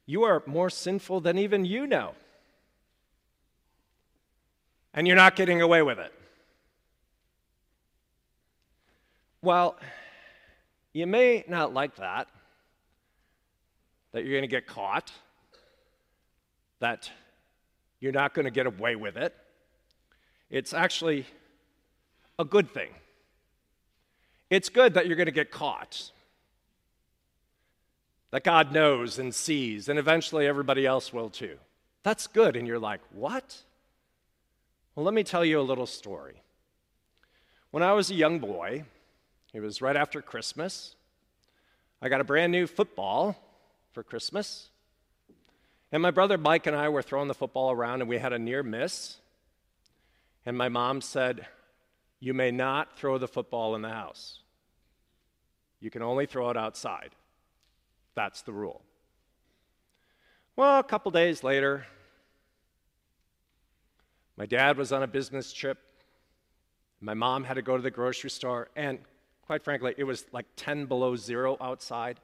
You 0.06 0.22
are 0.22 0.44
more 0.46 0.70
sinful 0.70 1.22
than 1.22 1.38
even 1.38 1.64
you 1.64 1.88
know 1.88 2.14
and 4.96 5.06
you're 5.06 5.14
not 5.14 5.36
getting 5.36 5.60
away 5.60 5.82
with 5.82 5.98
it. 5.98 6.12
Well, 9.42 9.76
you 10.94 11.06
may 11.06 11.44
not 11.46 11.74
like 11.74 11.96
that, 11.96 12.28
that 14.12 14.24
you're 14.24 14.32
going 14.32 14.42
to 14.42 14.48
get 14.48 14.66
caught, 14.66 15.12
that 16.80 17.10
you're 18.00 18.12
not 18.12 18.32
going 18.32 18.46
to 18.46 18.50
get 18.50 18.66
away 18.66 18.96
with 18.96 19.16
it. 19.18 19.34
It's 20.48 20.72
actually 20.72 21.26
a 22.38 22.44
good 22.44 22.72
thing. 22.72 22.88
It's 24.48 24.70
good 24.70 24.94
that 24.94 25.06
you're 25.06 25.16
going 25.16 25.26
to 25.26 25.32
get 25.32 25.50
caught, 25.50 26.10
that 28.30 28.44
God 28.44 28.72
knows 28.72 29.18
and 29.18 29.34
sees, 29.34 29.88
and 29.88 29.98
eventually 29.98 30.46
everybody 30.46 30.86
else 30.86 31.12
will 31.12 31.28
too. 31.28 31.58
That's 32.02 32.26
good. 32.26 32.56
And 32.56 32.66
you're 32.66 32.78
like, 32.78 33.00
what? 33.12 33.62
Well, 34.96 35.04
let 35.04 35.12
me 35.12 35.24
tell 35.24 35.44
you 35.44 35.60
a 35.60 35.62
little 35.62 35.84
story. 35.84 36.40
When 37.70 37.82
I 37.82 37.92
was 37.92 38.10
a 38.10 38.14
young 38.14 38.38
boy, 38.38 38.84
it 39.52 39.60
was 39.60 39.82
right 39.82 39.94
after 39.94 40.22
Christmas, 40.22 40.96
I 42.00 42.08
got 42.08 42.22
a 42.22 42.24
brand 42.24 42.50
new 42.50 42.66
football 42.66 43.36
for 43.92 44.02
Christmas. 44.02 44.70
And 45.92 46.02
my 46.02 46.10
brother 46.10 46.38
Mike 46.38 46.66
and 46.66 46.74
I 46.74 46.88
were 46.88 47.02
throwing 47.02 47.28
the 47.28 47.34
football 47.34 47.70
around, 47.70 48.00
and 48.00 48.08
we 48.08 48.16
had 48.16 48.32
a 48.32 48.38
near 48.38 48.62
miss. 48.62 49.18
And 50.46 50.56
my 50.56 50.70
mom 50.70 51.02
said, 51.02 51.46
You 52.18 52.32
may 52.32 52.50
not 52.50 52.98
throw 52.98 53.18
the 53.18 53.28
football 53.28 53.74
in 53.74 53.82
the 53.82 53.90
house. 53.90 54.40
You 55.78 55.90
can 55.90 56.00
only 56.00 56.24
throw 56.24 56.48
it 56.48 56.56
outside. 56.56 57.10
That's 58.14 58.40
the 58.40 58.52
rule. 58.52 58.80
Well, 60.56 60.78
a 60.78 60.84
couple 60.84 61.10
days 61.10 61.44
later, 61.44 61.86
my 64.36 64.46
dad 64.46 64.76
was 64.76 64.92
on 64.92 65.02
a 65.02 65.06
business 65.06 65.52
trip. 65.52 65.78
My 67.00 67.14
mom 67.14 67.44
had 67.44 67.54
to 67.54 67.62
go 67.62 67.76
to 67.76 67.82
the 67.82 67.90
grocery 67.90 68.30
store, 68.30 68.68
and 68.76 68.98
quite 69.46 69.62
frankly, 69.62 69.94
it 69.96 70.04
was 70.04 70.26
like 70.32 70.46
10 70.56 70.86
below 70.86 71.16
zero 71.16 71.56
outside. 71.60 72.20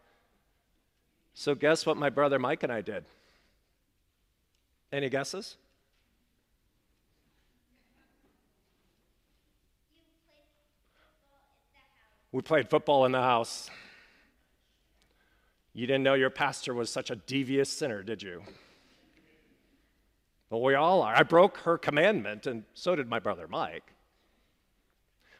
So, 1.35 1.55
guess 1.55 1.87
what 1.87 1.96
my 1.96 2.11
brother 2.11 2.38
Mike 2.38 2.62
and 2.62 2.72
I 2.72 2.83
did? 2.83 3.05
Any 4.92 5.09
guesses? 5.09 5.57
We 12.33 12.40
played 12.40 12.68
football 12.70 13.05
in 13.05 13.12
the 13.12 13.20
house. 13.20 13.70
You 15.75 15.87
didn't 15.87 16.03
know 16.03 16.14
your 16.14 16.31
pastor 16.31 16.75
was 16.75 16.90
such 16.90 17.11
a 17.11 17.16
devious 17.16 17.70
sinner, 17.70 18.03
did 18.03 18.22
you? 18.22 18.42
Well, 20.53 20.61
we 20.61 20.75
all 20.75 21.01
are. 21.01 21.17
I 21.17 21.23
broke 21.23 21.57
her 21.61 21.79
commandment, 21.79 22.47
and 22.47 22.65
so 22.75 22.95
did 22.95 23.09
my 23.09 23.19
brother 23.19 23.49
Mike. 23.49 23.95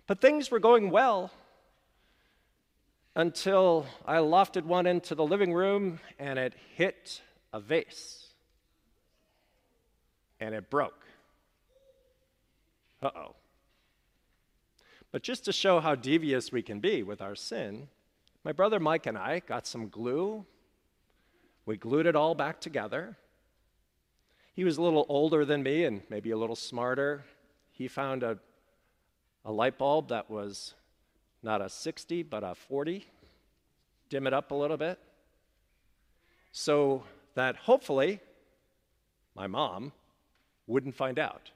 But 0.07 0.22
things 0.22 0.51
were 0.51 0.59
going 0.59 0.90
well 0.90 1.31
until 3.14 3.85
I 4.07 4.16
lofted 4.16 4.62
one 4.62 4.87
into 4.87 5.14
the 5.14 5.22
living 5.22 5.53
room 5.53 6.01
and 6.18 6.38
it 6.38 6.55
hit 6.77 7.20
a 7.53 7.61
vase 7.61 8.29
and 10.40 10.55
it 10.55 10.70
broke. 10.70 11.05
Uh 13.03 13.11
oh. 13.14 13.35
But 15.11 15.22
just 15.22 15.44
to 15.44 15.53
show 15.53 15.81
how 15.81 15.94
devious 15.94 16.51
we 16.53 16.62
can 16.62 16.81
be 16.81 17.03
with 17.03 17.20
our 17.20 17.35
sin, 17.35 17.88
my 18.44 18.53
brother 18.53 18.81
Mike 18.81 19.05
and 19.05 19.18
I 19.18 19.40
got 19.40 19.66
some 19.66 19.90
glue. 19.90 20.46
We 21.66 21.77
glued 21.77 22.07
it 22.07 22.16
all 22.16 22.35
back 22.35 22.62
together. 22.62 23.18
He 24.54 24.64
was 24.64 24.76
a 24.76 24.82
little 24.82 25.06
older 25.08 25.44
than 25.44 25.62
me 25.62 25.84
and 25.84 26.02
maybe 26.10 26.30
a 26.30 26.36
little 26.36 26.56
smarter. 26.56 27.24
He 27.72 27.88
found 27.88 28.22
a, 28.22 28.38
a 29.44 29.52
light 29.52 29.78
bulb 29.78 30.08
that 30.08 30.30
was 30.30 30.74
not 31.42 31.62
a 31.62 31.68
60, 31.68 32.22
but 32.24 32.44
a 32.44 32.54
40. 32.54 33.06
Dim 34.10 34.26
it 34.26 34.34
up 34.34 34.50
a 34.50 34.54
little 34.54 34.76
bit. 34.76 34.98
So 36.52 37.04
that 37.34 37.56
hopefully 37.56 38.20
my 39.34 39.46
mom 39.46 39.92
wouldn't 40.66 40.94
find 40.94 41.18
out. 41.18 41.50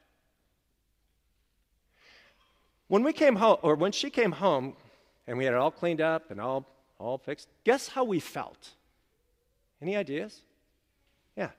When 2.89 3.03
we 3.03 3.13
came 3.13 3.37
home, 3.37 3.59
or 3.63 3.75
when 3.75 3.93
she 3.93 4.11
came 4.11 4.33
home, 4.33 4.75
and 5.27 5.37
we 5.37 5.45
had 5.45 5.55
it 5.55 5.59
all 5.59 5.71
cleaned 5.71 6.01
up 6.01 6.31
and 6.31 6.41
all, 6.41 6.65
all 6.99 7.19
fixed, 7.19 7.49
guess 7.65 7.89
how 7.89 8.05
we 8.05 8.21
felt? 8.21 8.71
Any 9.83 9.97
ideas? 9.97 10.41
Yeah. 11.37 11.51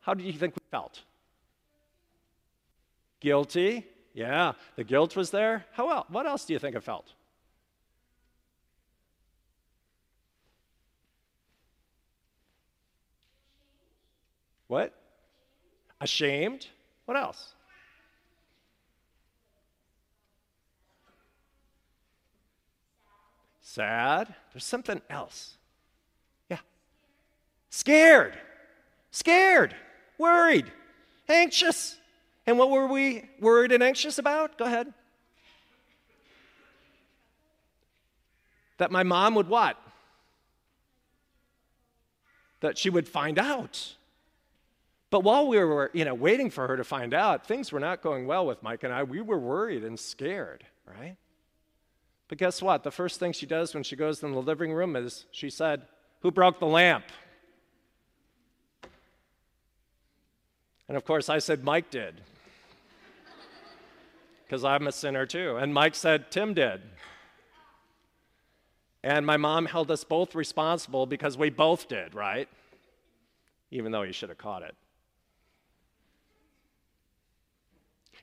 How 0.00 0.14
do 0.14 0.24
you 0.24 0.32
think 0.32 0.54
we 0.56 0.62
felt? 0.70 1.00
Guilty? 3.20 3.86
Yeah, 4.14 4.52
the 4.76 4.84
guilt 4.84 5.14
was 5.14 5.30
there. 5.30 5.64
How 5.72 5.90
else? 5.90 6.06
What 6.08 6.26
else 6.26 6.44
do 6.44 6.52
you 6.52 6.58
think 6.58 6.74
it 6.74 6.82
felt? 6.82 7.12
What? 14.66 14.94
Ashamed? 16.00 16.66
What 17.04 17.16
else? 17.16 17.54
Sad. 23.60 24.34
There's 24.52 24.64
something 24.64 25.00
else. 25.10 25.56
Yeah. 26.48 26.58
Scared. 27.68 28.38
Scared. 29.10 29.74
Worried. 30.20 30.70
Anxious. 31.30 31.96
And 32.46 32.58
what 32.58 32.70
were 32.70 32.86
we 32.86 33.24
worried 33.40 33.72
and 33.72 33.82
anxious 33.82 34.18
about? 34.18 34.58
Go 34.58 34.66
ahead. 34.66 34.92
That 38.76 38.90
my 38.90 39.02
mom 39.02 39.34
would 39.36 39.48
what? 39.48 39.78
That 42.60 42.76
she 42.76 42.90
would 42.90 43.08
find 43.08 43.38
out. 43.38 43.94
But 45.08 45.24
while 45.24 45.48
we 45.48 45.58
were, 45.58 45.90
you 45.94 46.04
know, 46.04 46.14
waiting 46.14 46.50
for 46.50 46.68
her 46.68 46.76
to 46.76 46.84
find 46.84 47.14
out, 47.14 47.46
things 47.46 47.72
were 47.72 47.80
not 47.80 48.02
going 48.02 48.26
well 48.26 48.46
with 48.46 48.62
Mike 48.62 48.84
and 48.84 48.92
I. 48.92 49.04
We 49.04 49.22
were 49.22 49.38
worried 49.38 49.84
and 49.84 49.98
scared, 49.98 50.66
right? 50.86 51.16
But 52.28 52.36
guess 52.36 52.60
what? 52.60 52.84
The 52.84 52.90
first 52.90 53.18
thing 53.18 53.32
she 53.32 53.46
does 53.46 53.72
when 53.72 53.84
she 53.84 53.96
goes 53.96 54.22
in 54.22 54.32
the 54.32 54.42
living 54.42 54.74
room 54.74 54.96
is 54.96 55.24
she 55.32 55.48
said, 55.48 55.86
Who 56.20 56.30
broke 56.30 56.60
the 56.60 56.66
lamp? 56.66 57.04
And 60.90 60.96
of 60.96 61.04
course, 61.04 61.28
I 61.28 61.38
said, 61.38 61.62
Mike 61.62 61.88
did. 61.92 62.20
Because 64.44 64.64
I'm 64.64 64.88
a 64.88 64.92
sinner 64.92 65.24
too. 65.24 65.56
And 65.56 65.72
Mike 65.72 65.94
said, 65.94 66.32
Tim 66.32 66.52
did. 66.52 66.80
And 69.04 69.24
my 69.24 69.36
mom 69.36 69.66
held 69.66 69.88
us 69.92 70.02
both 70.02 70.34
responsible 70.34 71.06
because 71.06 71.38
we 71.38 71.48
both 71.48 71.86
did, 71.86 72.16
right? 72.16 72.48
Even 73.70 73.92
though 73.92 74.02
he 74.02 74.10
should 74.10 74.30
have 74.30 74.38
caught 74.38 74.64
it. 74.64 74.74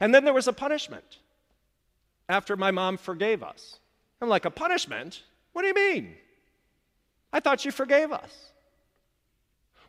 And 0.02 0.14
then 0.14 0.26
there 0.26 0.34
was 0.34 0.50
a 0.50 0.54
punishment 0.54 1.20
after 2.28 2.58
my 2.58 2.72
mom 2.72 2.98
forgave 2.98 3.44
us. 3.44 3.80
I'm 4.22 4.28
like, 4.28 4.44
a 4.44 4.52
punishment? 4.52 5.24
What 5.54 5.62
do 5.62 5.70
you 5.70 5.74
mean? 5.74 6.16
I 7.32 7.40
thought 7.40 7.64
you 7.64 7.72
forgave 7.72 8.12
us. 8.12 8.52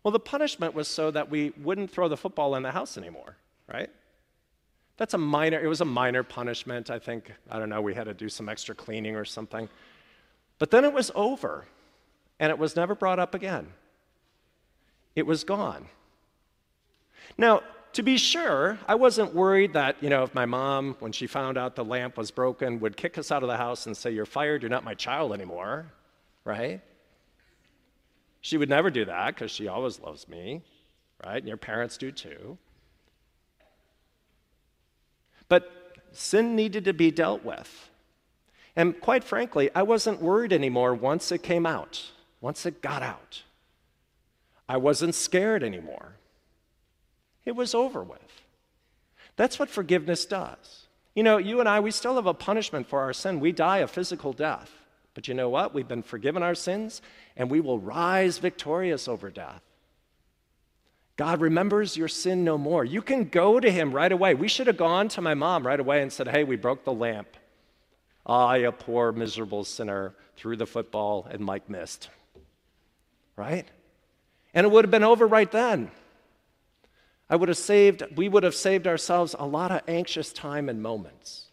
Well, 0.03 0.13
the 0.13 0.21
punishment 0.21 0.75
was 0.75 0.89
so 0.89 1.11
that 1.11 1.31
we 1.31 1.53
wouldn't 1.63 1.91
throw 1.91 2.09
the 2.09 2.17
football 2.17 2.55
in 2.55 2.63
the 2.63 2.71
house 2.71 2.97
anymore, 2.97 3.37
right? 3.73 3.91
That's 4.97 5.15
a 5.15 5.19
minor, 5.19 5.61
it 5.61 5.69
was 5.69 5.81
a 5.81 5.87
minor 5.87 6.23
punishment. 6.23 6.91
I 6.91 6.99
think, 6.99 7.33
I 7.51 7.59
don't 7.59 7.69
know, 7.69 7.81
we 7.81 7.95
had 7.95 8.05
to 8.05 8.15
do 8.15 8.29
some 8.29 8.49
extra 8.49 8.75
cleaning 8.75 9.17
or 9.17 9.25
something. 9.25 9.69
But 10.59 10.71
then 10.71 10.85
it 10.85 10.93
was 10.93 11.11
over, 11.15 11.67
and 12.41 12.51
it 12.51 12.59
was 12.59 12.75
never 12.75 12.95
brought 12.95 13.19
up 13.19 13.35
again. 13.35 13.69
It 15.15 15.27
was 15.27 15.45
gone. 15.45 15.87
Now, 17.37 17.63
to 17.93 18.03
be 18.03 18.17
sure, 18.17 18.79
I 18.87 18.97
wasn't 18.97 19.35
worried 19.35 19.73
that, 19.73 19.97
you 20.03 20.11
know, 20.11 20.23
if 20.23 20.35
my 20.35 20.47
mom, 20.47 20.97
when 20.99 21.13
she 21.13 21.27
found 21.27 21.57
out 21.57 21.77
the 21.77 21.85
lamp 21.85 22.17
was 22.17 22.31
broken, 22.31 22.81
would 22.81 22.97
kick 22.97 23.19
us 23.19 23.31
out 23.31 23.43
of 23.43 23.49
the 23.49 23.57
house 23.57 23.87
and 23.87 23.97
say, 23.97 24.11
You're 24.11 24.27
fired, 24.27 24.63
you're 24.63 24.71
not 24.71 24.85
my 24.85 24.95
child 24.95 25.33
anymore, 25.33 25.87
right? 26.45 26.81
She 28.41 28.57
would 28.57 28.69
never 28.69 28.91
do 28.91 29.05
that 29.05 29.35
because 29.35 29.51
she 29.51 29.69
always 29.69 30.01
loves 30.01 30.29
me, 30.29 30.63
right? 31.25 31.39
And 31.39 31.49
your 31.49 31.57
parents 31.57 31.97
do 31.97 32.13
too. 32.13 32.59
But 35.49 35.71
sin 36.13 36.55
needed 36.55 36.85
to 36.85 36.93
be 36.93 37.11
dealt 37.11 37.45
with. 37.45 37.91
And 38.77 39.01
quite 39.01 39.25
frankly, 39.25 39.71
I 39.75 39.83
wasn't 39.83 40.23
worried 40.23 40.53
anymore 40.53 40.95
once 40.95 41.33
it 41.33 41.43
came 41.43 41.67
out, 41.67 42.11
once 42.41 42.65
it 42.65 42.81
got 42.81 43.03
out. 43.03 43.43
I 44.69 44.77
wasn't 44.77 45.15
scared 45.15 45.65
anymore. 45.65 46.13
It 47.45 47.57
was 47.57 47.75
over 47.75 48.05
with. 48.05 48.21
That's 49.37 49.59
what 49.59 49.71
forgiveness 49.71 50.27
does. 50.27 50.87
You 51.15 51.23
know, 51.23 51.39
you 51.39 51.61
and 51.61 51.69
I, 51.69 51.81
we 51.81 51.91
still 51.91 52.17
have 52.17 52.27
a 52.27 52.35
punishment 52.35 52.87
for 52.87 53.01
our 53.01 53.13
sin. 53.13 53.41
We 53.41 53.51
die 53.51 53.79
a 53.79 53.87
physical 53.87 54.33
death. 54.33 54.71
But 55.15 55.27
you 55.27 55.35
know 55.35 55.49
what? 55.49 55.75
We've 55.75 55.89
been 55.89 56.03
forgiven 56.03 56.45
our 56.45 56.55
sins, 56.55 57.03
and 57.39 57.51
we 57.51 57.61
will 57.61 57.79
rise 57.79 58.37
victorious 58.39 59.07
over 59.09 59.31
death. 59.31 59.63
God 61.17 61.41
remembers 61.41 61.97
your 61.97 62.09
sin 62.09 62.45
no 62.45 62.59
more. 62.59 62.85
You 62.85 63.01
can 63.01 63.25
go 63.25 63.59
to 63.59 63.71
him 63.71 63.93
right 63.93 64.11
away. 64.11 64.35
We 64.35 64.49
should 64.49 64.67
have 64.67 64.77
gone 64.77 65.09
to 65.11 65.21
my 65.21 65.35
mom 65.35 65.67
right 65.67 65.81
away 65.81 66.03
and 66.03 66.13
said, 66.13 66.29
Hey, 66.29 66.45
we 66.45 66.57
broke 66.57 66.85
the 66.85 66.93
lamp. 66.93 67.29
Ah, 68.27 68.49
I, 68.49 68.59
a 68.59 68.73
poor, 68.73 69.13
miserable 69.13 69.65
sinner, 69.65 70.15
threw 70.37 70.57
the 70.57 70.67
football 70.67 71.27
and 71.31 71.41
Mike 71.41 71.71
missed. 71.71 72.11
Right? 73.37 73.67
And 74.53 74.65
it 74.67 74.71
would 74.71 74.85
have 74.85 74.91
been 74.91 75.05
over 75.05 75.27
right 75.27 75.51
then. 75.51 75.91
I 77.31 77.37
would 77.37 77.49
have 77.49 77.59
saved, 77.59 78.03
we 78.17 78.29
would 78.29 78.43
have 78.43 78.55
saved 78.55 78.87
ourselves 78.87 79.35
a 79.39 79.47
lot 79.47 79.71
of 79.71 79.83
anxious 79.87 80.33
time 80.33 80.69
and 80.69 80.83
moments. 80.83 81.47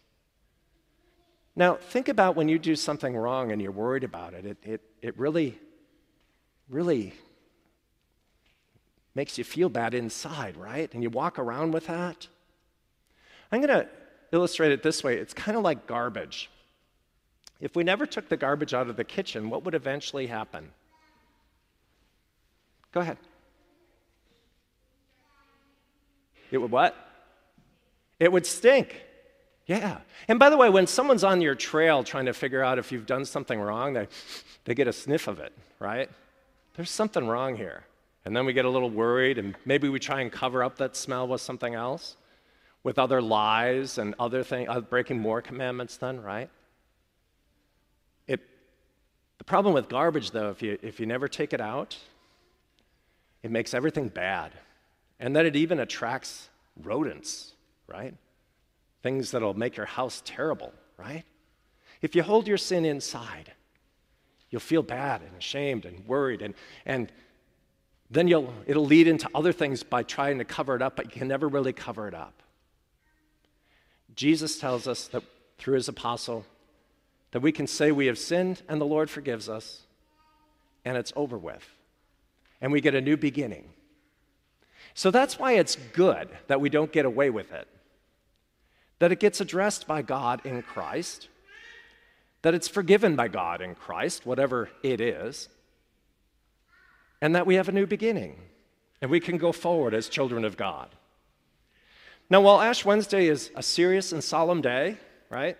Now, 1.54 1.74
think 1.74 2.08
about 2.08 2.36
when 2.36 2.48
you 2.48 2.58
do 2.58 2.76
something 2.76 3.16
wrong 3.16 3.52
and 3.52 3.60
you're 3.62 3.72
worried 3.72 4.04
about 4.04 4.34
it. 4.34 4.46
It, 4.46 4.58
it, 4.62 4.80
it 5.02 5.18
really, 5.18 5.58
really 6.68 7.14
makes 9.14 9.38
you 9.38 9.44
feel 9.44 9.68
bad 9.68 9.94
inside, 9.94 10.56
right? 10.56 10.92
And 10.92 11.02
you 11.02 11.10
walk 11.10 11.38
around 11.38 11.72
with 11.72 11.86
that. 11.86 12.28
I'm 13.50 13.60
going 13.60 13.68
to 13.68 13.88
illustrate 14.32 14.72
it 14.72 14.82
this 14.82 15.02
way 15.02 15.16
it's 15.16 15.32
kind 15.32 15.56
of 15.56 15.62
like 15.62 15.86
garbage. 15.86 16.50
If 17.60 17.74
we 17.74 17.84
never 17.84 18.04
took 18.04 18.28
the 18.28 18.36
garbage 18.36 18.74
out 18.74 18.90
of 18.90 18.96
the 18.96 19.04
kitchen, 19.04 19.48
what 19.48 19.64
would 19.64 19.74
eventually 19.74 20.26
happen? 20.26 20.70
Go 22.92 23.00
ahead. 23.00 23.16
It 26.50 26.58
would 26.58 26.70
what? 26.70 26.94
It 28.20 28.30
would 28.30 28.46
stink. 28.46 29.02
Yeah. 29.66 29.98
And 30.28 30.38
by 30.38 30.50
the 30.50 30.56
way, 30.56 30.68
when 30.68 30.86
someone's 30.86 31.24
on 31.24 31.40
your 31.40 31.54
trail 31.54 32.04
trying 32.04 32.26
to 32.26 32.32
figure 32.32 32.62
out 32.62 32.78
if 32.78 32.92
you've 32.92 33.06
done 33.06 33.24
something 33.24 33.58
wrong, 33.58 33.94
they, 33.94 34.08
they 34.64 34.74
get 34.74 34.86
a 34.86 34.92
sniff 34.92 35.26
of 35.26 35.40
it, 35.40 35.52
right? 35.80 36.08
There's 36.76 36.90
something 36.90 37.26
wrong 37.26 37.56
here. 37.56 37.84
And 38.24 38.36
then 38.36 38.44
we 38.44 38.52
get 38.52 38.64
a 38.64 38.70
little 38.70 38.90
worried, 38.90 39.38
and 39.38 39.54
maybe 39.64 39.88
we 39.88 39.98
try 39.98 40.20
and 40.20 40.30
cover 40.30 40.62
up 40.62 40.78
that 40.78 40.96
smell 40.96 41.28
with 41.28 41.40
something 41.40 41.74
else, 41.74 42.16
with 42.82 42.98
other 42.98 43.22
lies 43.22 43.98
and 43.98 44.14
other 44.18 44.42
things, 44.42 44.68
uh, 44.68 44.80
breaking 44.80 45.18
more 45.18 45.40
commandments, 45.40 45.96
then, 45.96 46.20
right? 46.20 46.50
It, 48.26 48.40
the 49.38 49.44
problem 49.44 49.74
with 49.74 49.88
garbage, 49.88 50.32
though, 50.32 50.50
if 50.50 50.60
you, 50.60 50.76
if 50.82 50.98
you 50.98 51.06
never 51.06 51.28
take 51.28 51.52
it 51.52 51.60
out, 51.60 51.96
it 53.42 53.50
makes 53.50 53.74
everything 53.74 54.08
bad 54.08 54.52
and 55.18 55.34
that 55.36 55.46
it 55.46 55.56
even 55.56 55.80
attracts 55.80 56.48
rodents, 56.82 57.52
right? 57.86 58.14
Things 59.02 59.30
that'll 59.30 59.54
make 59.54 59.76
your 59.76 59.86
house 59.86 60.22
terrible, 60.24 60.72
right? 60.98 61.24
If 62.02 62.14
you 62.14 62.22
hold 62.22 62.46
your 62.46 62.58
sin 62.58 62.84
inside, 62.84 63.52
you'll 64.56 64.60
feel 64.60 64.82
bad 64.82 65.20
and 65.20 65.36
ashamed 65.36 65.84
and 65.84 66.06
worried, 66.06 66.40
and, 66.40 66.54
and 66.86 67.12
then 68.10 68.26
you'll, 68.26 68.54
it'll 68.66 68.86
lead 68.86 69.06
into 69.06 69.28
other 69.34 69.52
things 69.52 69.82
by 69.82 70.02
trying 70.02 70.38
to 70.38 70.46
cover 70.46 70.74
it 70.74 70.80
up, 70.80 70.96
but 70.96 71.04
you 71.04 71.10
can 71.10 71.28
never 71.28 71.46
really 71.46 71.74
cover 71.74 72.08
it 72.08 72.14
up. 72.14 72.42
Jesus 74.14 74.58
tells 74.58 74.88
us 74.88 75.08
that 75.08 75.22
through 75.58 75.74
his 75.74 75.88
apostle 75.88 76.46
that 77.32 77.40
we 77.40 77.52
can 77.52 77.66
say 77.66 77.92
we 77.92 78.06
have 78.06 78.16
sinned 78.16 78.62
and 78.66 78.80
the 78.80 78.86
Lord 78.86 79.10
forgives 79.10 79.46
us, 79.46 79.82
and 80.86 80.96
it's 80.96 81.12
over 81.16 81.36
with. 81.36 81.68
And 82.62 82.72
we 82.72 82.80
get 82.80 82.94
a 82.94 83.02
new 83.02 83.18
beginning. 83.18 83.68
So 84.94 85.10
that's 85.10 85.38
why 85.38 85.52
it's 85.52 85.76
good 85.92 86.30
that 86.46 86.62
we 86.62 86.70
don't 86.70 86.90
get 86.90 87.04
away 87.04 87.28
with 87.28 87.52
it, 87.52 87.68
that 89.00 89.12
it 89.12 89.20
gets 89.20 89.42
addressed 89.42 89.86
by 89.86 90.00
God 90.00 90.46
in 90.46 90.62
Christ, 90.62 91.28
that 92.46 92.54
it's 92.54 92.68
forgiven 92.68 93.16
by 93.16 93.26
God 93.26 93.60
in 93.60 93.74
Christ, 93.74 94.24
whatever 94.24 94.70
it 94.84 95.00
is, 95.00 95.48
and 97.20 97.34
that 97.34 97.44
we 97.44 97.56
have 97.56 97.68
a 97.68 97.72
new 97.72 97.88
beginning 97.88 98.36
and 99.02 99.10
we 99.10 99.18
can 99.18 99.36
go 99.36 99.50
forward 99.50 99.92
as 99.92 100.08
children 100.08 100.44
of 100.44 100.56
God. 100.56 100.90
Now, 102.30 102.40
while 102.42 102.60
Ash 102.60 102.84
Wednesday 102.84 103.26
is 103.26 103.50
a 103.56 103.64
serious 103.64 104.12
and 104.12 104.22
solemn 104.22 104.60
day, 104.60 104.96
right, 105.28 105.58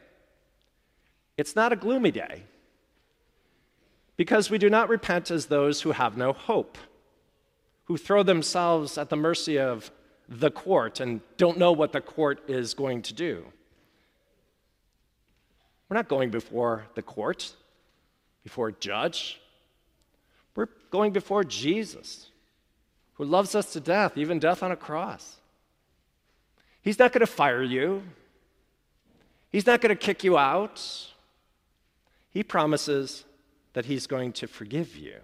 it's 1.37 1.57
not 1.57 1.73
a 1.73 1.77
gloomy 1.77 2.13
day 2.13 2.45
because 4.17 4.49
we 4.49 4.57
do 4.57 4.71
not 4.71 4.89
repent 4.89 5.33
as 5.33 5.47
those 5.47 5.81
who 5.81 5.91
have 5.91 6.17
no 6.17 6.33
hope, 6.33 6.79
who 7.87 7.97
throw 7.97 8.23
themselves 8.23 8.97
at 8.97 9.11
the 9.11 9.17
mercy 9.17 9.59
of 9.59 9.91
the 10.29 10.53
court 10.53 11.01
and 11.01 11.21
don't 11.37 11.59
know 11.59 11.73
what 11.73 11.91
the 11.91 12.01
court 12.01 12.49
is 12.49 12.75
going 12.75 13.03
to 13.03 13.13
do. 13.13 13.45
We're 15.89 15.97
not 15.97 16.09
going 16.09 16.31
before 16.31 16.87
the 16.95 17.03
court, 17.03 17.55
before 18.43 18.69
a 18.69 18.73
judge. 18.73 19.41
We're 20.55 20.69
going 20.91 21.13
before 21.13 21.45
Jesus, 21.45 22.29
who 23.15 23.25
loves 23.25 23.55
us 23.55 23.73
to 23.75 23.81
death, 23.81 24.17
even 24.17 24.39
death 24.39 24.63
on 24.63 24.73
a 24.73 24.77
cross. 24.77 25.37
He's 26.83 26.99
not 26.99 27.13
going 27.13 27.21
to 27.21 27.27
fire 27.27 27.63
you, 27.63 28.03
He's 29.51 29.67
not 29.67 29.81
going 29.81 29.97
to 29.97 29.97
kick 29.97 30.23
you 30.25 30.37
out. 30.37 30.83
He 32.31 32.43
promises 32.43 33.25
that 33.73 33.87
He's 33.87 34.07
going 34.07 34.33
to 34.35 34.47
forgive 34.47 34.97
you. 34.97 35.17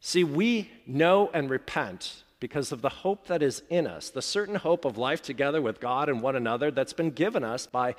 See, 0.00 0.24
we 0.24 0.70
know 0.86 1.30
and 1.32 1.48
repent 1.48 2.24
because 2.40 2.72
of 2.72 2.82
the 2.82 2.88
hope 2.88 3.28
that 3.28 3.42
is 3.42 3.62
in 3.70 3.86
us, 3.86 4.10
the 4.10 4.20
certain 4.20 4.56
hope 4.56 4.84
of 4.84 4.98
life 4.98 5.22
together 5.22 5.62
with 5.62 5.80
God 5.80 6.08
and 6.08 6.20
one 6.20 6.36
another 6.36 6.70
that's 6.70 6.92
been 6.92 7.10
given 7.10 7.44
us 7.44 7.66
by 7.66 7.94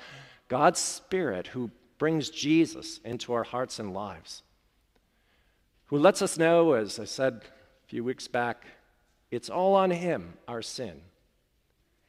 God's 0.48 0.78
Spirit 0.78 1.48
who 1.48 1.70
brings 1.98 2.30
Jesus 2.30 3.00
into 3.04 3.32
our 3.32 3.44
hearts 3.44 3.78
and 3.78 3.92
lives, 3.92 4.42
who 5.86 5.98
lets 5.98 6.22
us 6.22 6.38
know, 6.38 6.72
as 6.72 6.98
I 6.98 7.04
said 7.04 7.42
a 7.44 7.88
few 7.88 8.04
weeks 8.04 8.28
back, 8.28 8.64
it's 9.30 9.50
all 9.50 9.74
on 9.74 9.90
Him, 9.90 10.34
our 10.46 10.62
sin. 10.62 11.00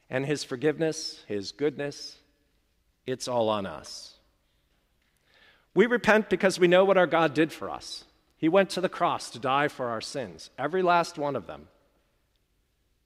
And 0.09 0.25
His 0.25 0.43
forgiveness, 0.43 1.23
His 1.27 1.51
goodness, 1.51 2.17
it's 3.05 3.27
all 3.27 3.49
on 3.49 3.65
us. 3.65 4.15
We 5.73 5.85
repent 5.85 6.29
because 6.29 6.59
we 6.59 6.67
know 6.67 6.85
what 6.85 6.97
our 6.97 7.07
God 7.07 7.33
did 7.33 7.51
for 7.51 7.69
us. 7.69 8.03
He 8.37 8.49
went 8.49 8.69
to 8.71 8.81
the 8.81 8.89
cross 8.89 9.29
to 9.31 9.39
die 9.39 9.67
for 9.67 9.89
our 9.89 10.01
sins, 10.01 10.49
every 10.57 10.81
last 10.81 11.17
one 11.17 11.35
of 11.35 11.47
them. 11.47 11.67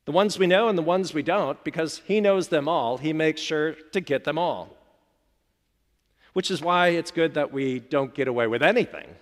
The 0.06 0.12
ones 0.12 0.40
we 0.40 0.48
know 0.48 0.68
and 0.68 0.78
the 0.78 0.82
ones 0.82 1.14
we 1.14 1.24
don't, 1.24 1.64
because 1.64 2.02
He 2.06 2.20
knows 2.20 2.48
them 2.48 2.68
all, 2.68 2.98
He 2.98 3.14
makes 3.14 3.40
sure 3.40 3.74
to 3.74 4.02
get 4.02 4.24
them 4.24 4.38
all. 4.38 4.76
Which 6.34 6.50
is 6.50 6.62
why 6.62 6.90
it's 6.90 7.12
good 7.12 7.34
that 7.34 7.52
we 7.52 7.80
don't 7.80 8.14
get 8.14 8.28
away 8.28 8.48
with 8.48 8.64
anything. 8.64 9.16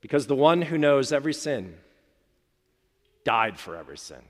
Because 0.00 0.26
the 0.26 0.34
one 0.34 0.62
who 0.62 0.76
knows 0.76 1.12
every 1.12 1.34
sin 1.34 1.74
died 3.24 3.58
for 3.58 3.76
every 3.76 3.98
sin. 3.98 4.22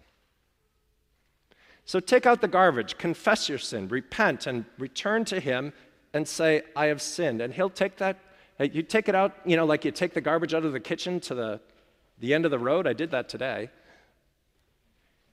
So 1.85 1.99
take 1.99 2.27
out 2.27 2.41
the 2.41 2.49
garbage, 2.49 2.99
confess 2.99 3.49
your 3.49 3.59
sin, 3.59 3.89
repent, 3.89 4.47
and 4.47 4.65
return 4.79 5.25
to 5.27 5.41
Him 5.41 5.73
and 6.13 6.29
say, 6.29 6.63
I 6.77 6.87
have 6.87 7.03
sinned. 7.03 7.41
And 7.41 7.53
he'll 7.53 7.71
take 7.71 7.97
that, 7.97 8.19
uh, 8.61 8.65
you 8.65 8.83
take 8.83 9.09
it 9.09 9.15
out, 9.15 9.35
you 9.45 9.57
know, 9.57 9.65
like 9.65 9.85
you 9.85 9.91
take 9.91 10.15
the 10.15 10.21
garbage 10.21 10.55
out 10.55 10.65
of 10.65 10.73
the 10.73 10.81
kitchen 10.81 11.21
to 11.21 11.35
the, 11.35 11.61
the 12.21 12.35
end 12.35 12.45
of 12.45 12.51
the 12.51 12.59
road. 12.59 12.87
I 12.87 12.93
did 12.93 13.11
that 13.11 13.29
today. 13.29 13.71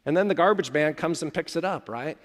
And 0.05 0.15
then 0.15 0.27
the 0.27 0.35
garbage 0.35 0.71
man 0.71 0.93
comes 0.93 1.21
and 1.21 1.33
picks 1.33 1.55
it 1.55 1.65
up, 1.65 1.89
right? 1.89 2.17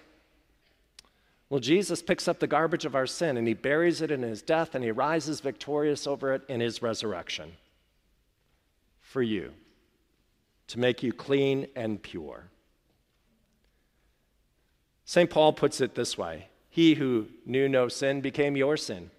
Well, 1.51 1.61
Jesus 1.61 2.03
picks 2.03 2.26
up 2.26 2.40
the 2.40 2.47
garbage 2.47 2.84
of 2.84 2.95
our 2.95 3.07
sin 3.07 3.36
and 3.36 3.47
he 3.47 3.55
buries 3.55 4.01
it 4.01 4.11
in 4.11 4.22
his 4.22 4.42
death 4.42 4.74
and 4.74 4.82
he 4.82 4.90
rises 4.90 5.40
victorious 5.40 6.07
over 6.07 6.32
it 6.32 6.42
in 6.49 6.61
his 6.61 6.82
resurrection 6.82 7.53
for 9.01 9.22
you 9.22 9.53
to 10.66 10.78
make 10.78 11.03
you 11.03 11.12
clean 11.12 11.68
and 11.76 12.03
pure. 12.03 12.49
St. 15.05 15.28
Paul 15.30 15.53
puts 15.53 15.80
it 15.80 15.95
this 15.95 16.16
way 16.16 16.49
he 16.70 16.95
who 16.95 17.28
knew 17.47 17.68
no 17.68 17.86
sin 17.86 18.20
became 18.20 18.57
your 18.57 18.76
sin, 18.76 19.12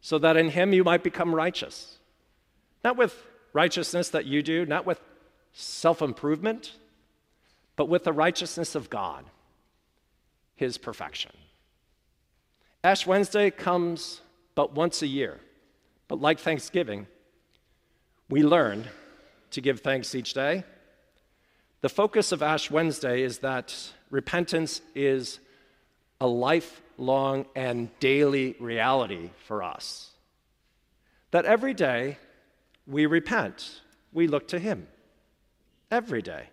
so 0.00 0.18
that 0.18 0.38
in 0.38 0.48
him 0.48 0.72
you 0.72 0.82
might 0.82 1.02
become 1.02 1.34
righteous. 1.34 1.98
Not 2.82 2.96
with 2.96 3.22
righteousness 3.52 4.08
that 4.08 4.24
you 4.24 4.42
do, 4.42 4.64
not 4.64 4.86
with 4.86 4.98
self 5.52 6.00
improvement, 6.00 6.72
but 7.76 7.90
with 7.90 8.04
the 8.04 8.12
righteousness 8.12 8.74
of 8.74 8.88
God, 8.88 9.26
his 10.62 10.78
perfection. 10.78 11.32
Ash 12.84 13.04
Wednesday 13.04 13.50
comes 13.50 14.20
but 14.54 14.76
once 14.76 15.02
a 15.02 15.08
year, 15.08 15.40
but 16.06 16.20
like 16.20 16.38
Thanksgiving, 16.38 17.08
we 18.30 18.44
learn 18.44 18.84
to 19.50 19.60
give 19.60 19.80
thanks 19.80 20.14
each 20.14 20.34
day. 20.34 20.62
The 21.80 21.88
focus 21.88 22.30
of 22.30 22.44
Ash 22.44 22.70
Wednesday 22.70 23.22
is 23.22 23.38
that 23.38 23.74
repentance 24.08 24.82
is 24.94 25.40
a 26.20 26.28
lifelong 26.28 27.46
and 27.56 27.88
daily 27.98 28.54
reality 28.60 29.30
for 29.48 29.64
us. 29.64 30.12
That 31.32 31.44
every 31.44 31.74
day 31.74 32.18
we 32.86 33.06
repent, 33.06 33.80
we 34.12 34.28
look 34.28 34.46
to 34.48 34.60
Him. 34.60 34.86
Every 35.90 36.22
day. 36.22 36.50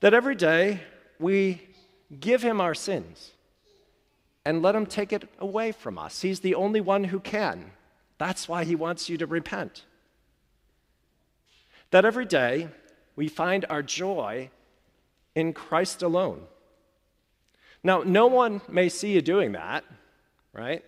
That 0.00 0.14
every 0.14 0.36
day 0.36 0.80
we 1.18 1.60
give 2.20 2.42
Him 2.42 2.60
our 2.60 2.74
sins 2.74 3.32
and 4.44 4.62
let 4.62 4.74
Him 4.74 4.86
take 4.86 5.12
it 5.12 5.28
away 5.38 5.72
from 5.72 5.98
us. 5.98 6.22
He's 6.22 6.40
the 6.40 6.54
only 6.54 6.80
one 6.80 7.04
who 7.04 7.20
can. 7.20 7.72
That's 8.18 8.48
why 8.48 8.64
He 8.64 8.74
wants 8.74 9.08
you 9.08 9.16
to 9.18 9.26
repent. 9.26 9.84
That 11.90 12.04
every 12.04 12.26
day 12.26 12.68
we 13.16 13.28
find 13.28 13.64
our 13.68 13.82
joy 13.82 14.50
in 15.34 15.52
Christ 15.52 16.02
alone. 16.02 16.42
Now, 17.82 18.02
no 18.02 18.26
one 18.26 18.60
may 18.68 18.88
see 18.88 19.12
you 19.12 19.20
doing 19.20 19.52
that, 19.52 19.84
right? 20.52 20.84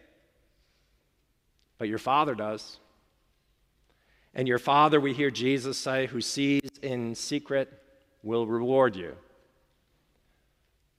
But 1.78 1.88
your 1.88 1.98
Father 1.98 2.34
does. 2.34 2.78
And 4.34 4.48
your 4.48 4.58
Father, 4.58 5.00
we 5.00 5.12
hear 5.12 5.30
Jesus 5.30 5.78
say, 5.78 6.06
who 6.06 6.20
sees 6.20 6.68
in 6.82 7.14
secret, 7.14 7.72
will 8.22 8.46
reward 8.46 8.96
you. 8.96 9.14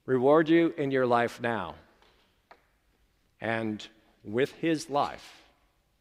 Reward 0.08 0.48
you 0.48 0.74
in 0.78 0.90
your 0.90 1.06
life 1.06 1.40
now 1.42 1.76
and 3.42 3.86
with 4.24 4.54
his 4.54 4.90
life 4.90 5.44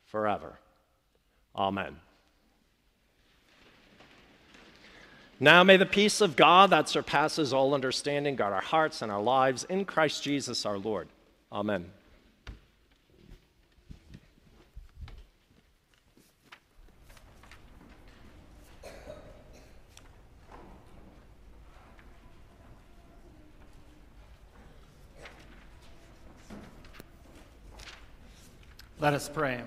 forever. 0.07 0.59
Amen. 1.55 1.97
Now 5.41 5.65
may 5.65 5.77
the 5.77 5.85
peace 5.85 6.21
of 6.21 6.37
God 6.37 6.71
that 6.71 6.89
surpasses 6.89 7.53
all 7.53 7.75
understanding 7.75 8.37
guard 8.37 8.55
our 8.55 8.63
hearts 8.63 9.03
and 9.03 9.11
our 9.11 9.21
lives 9.21 9.65
in 9.65 9.85
Christ 9.85 10.23
Jesus 10.23 10.65
our 10.65 10.79
Lord. 10.79 11.09
Amen. 11.53 11.91
Let 28.99 29.13
us 29.13 29.29
pray. 29.29 29.63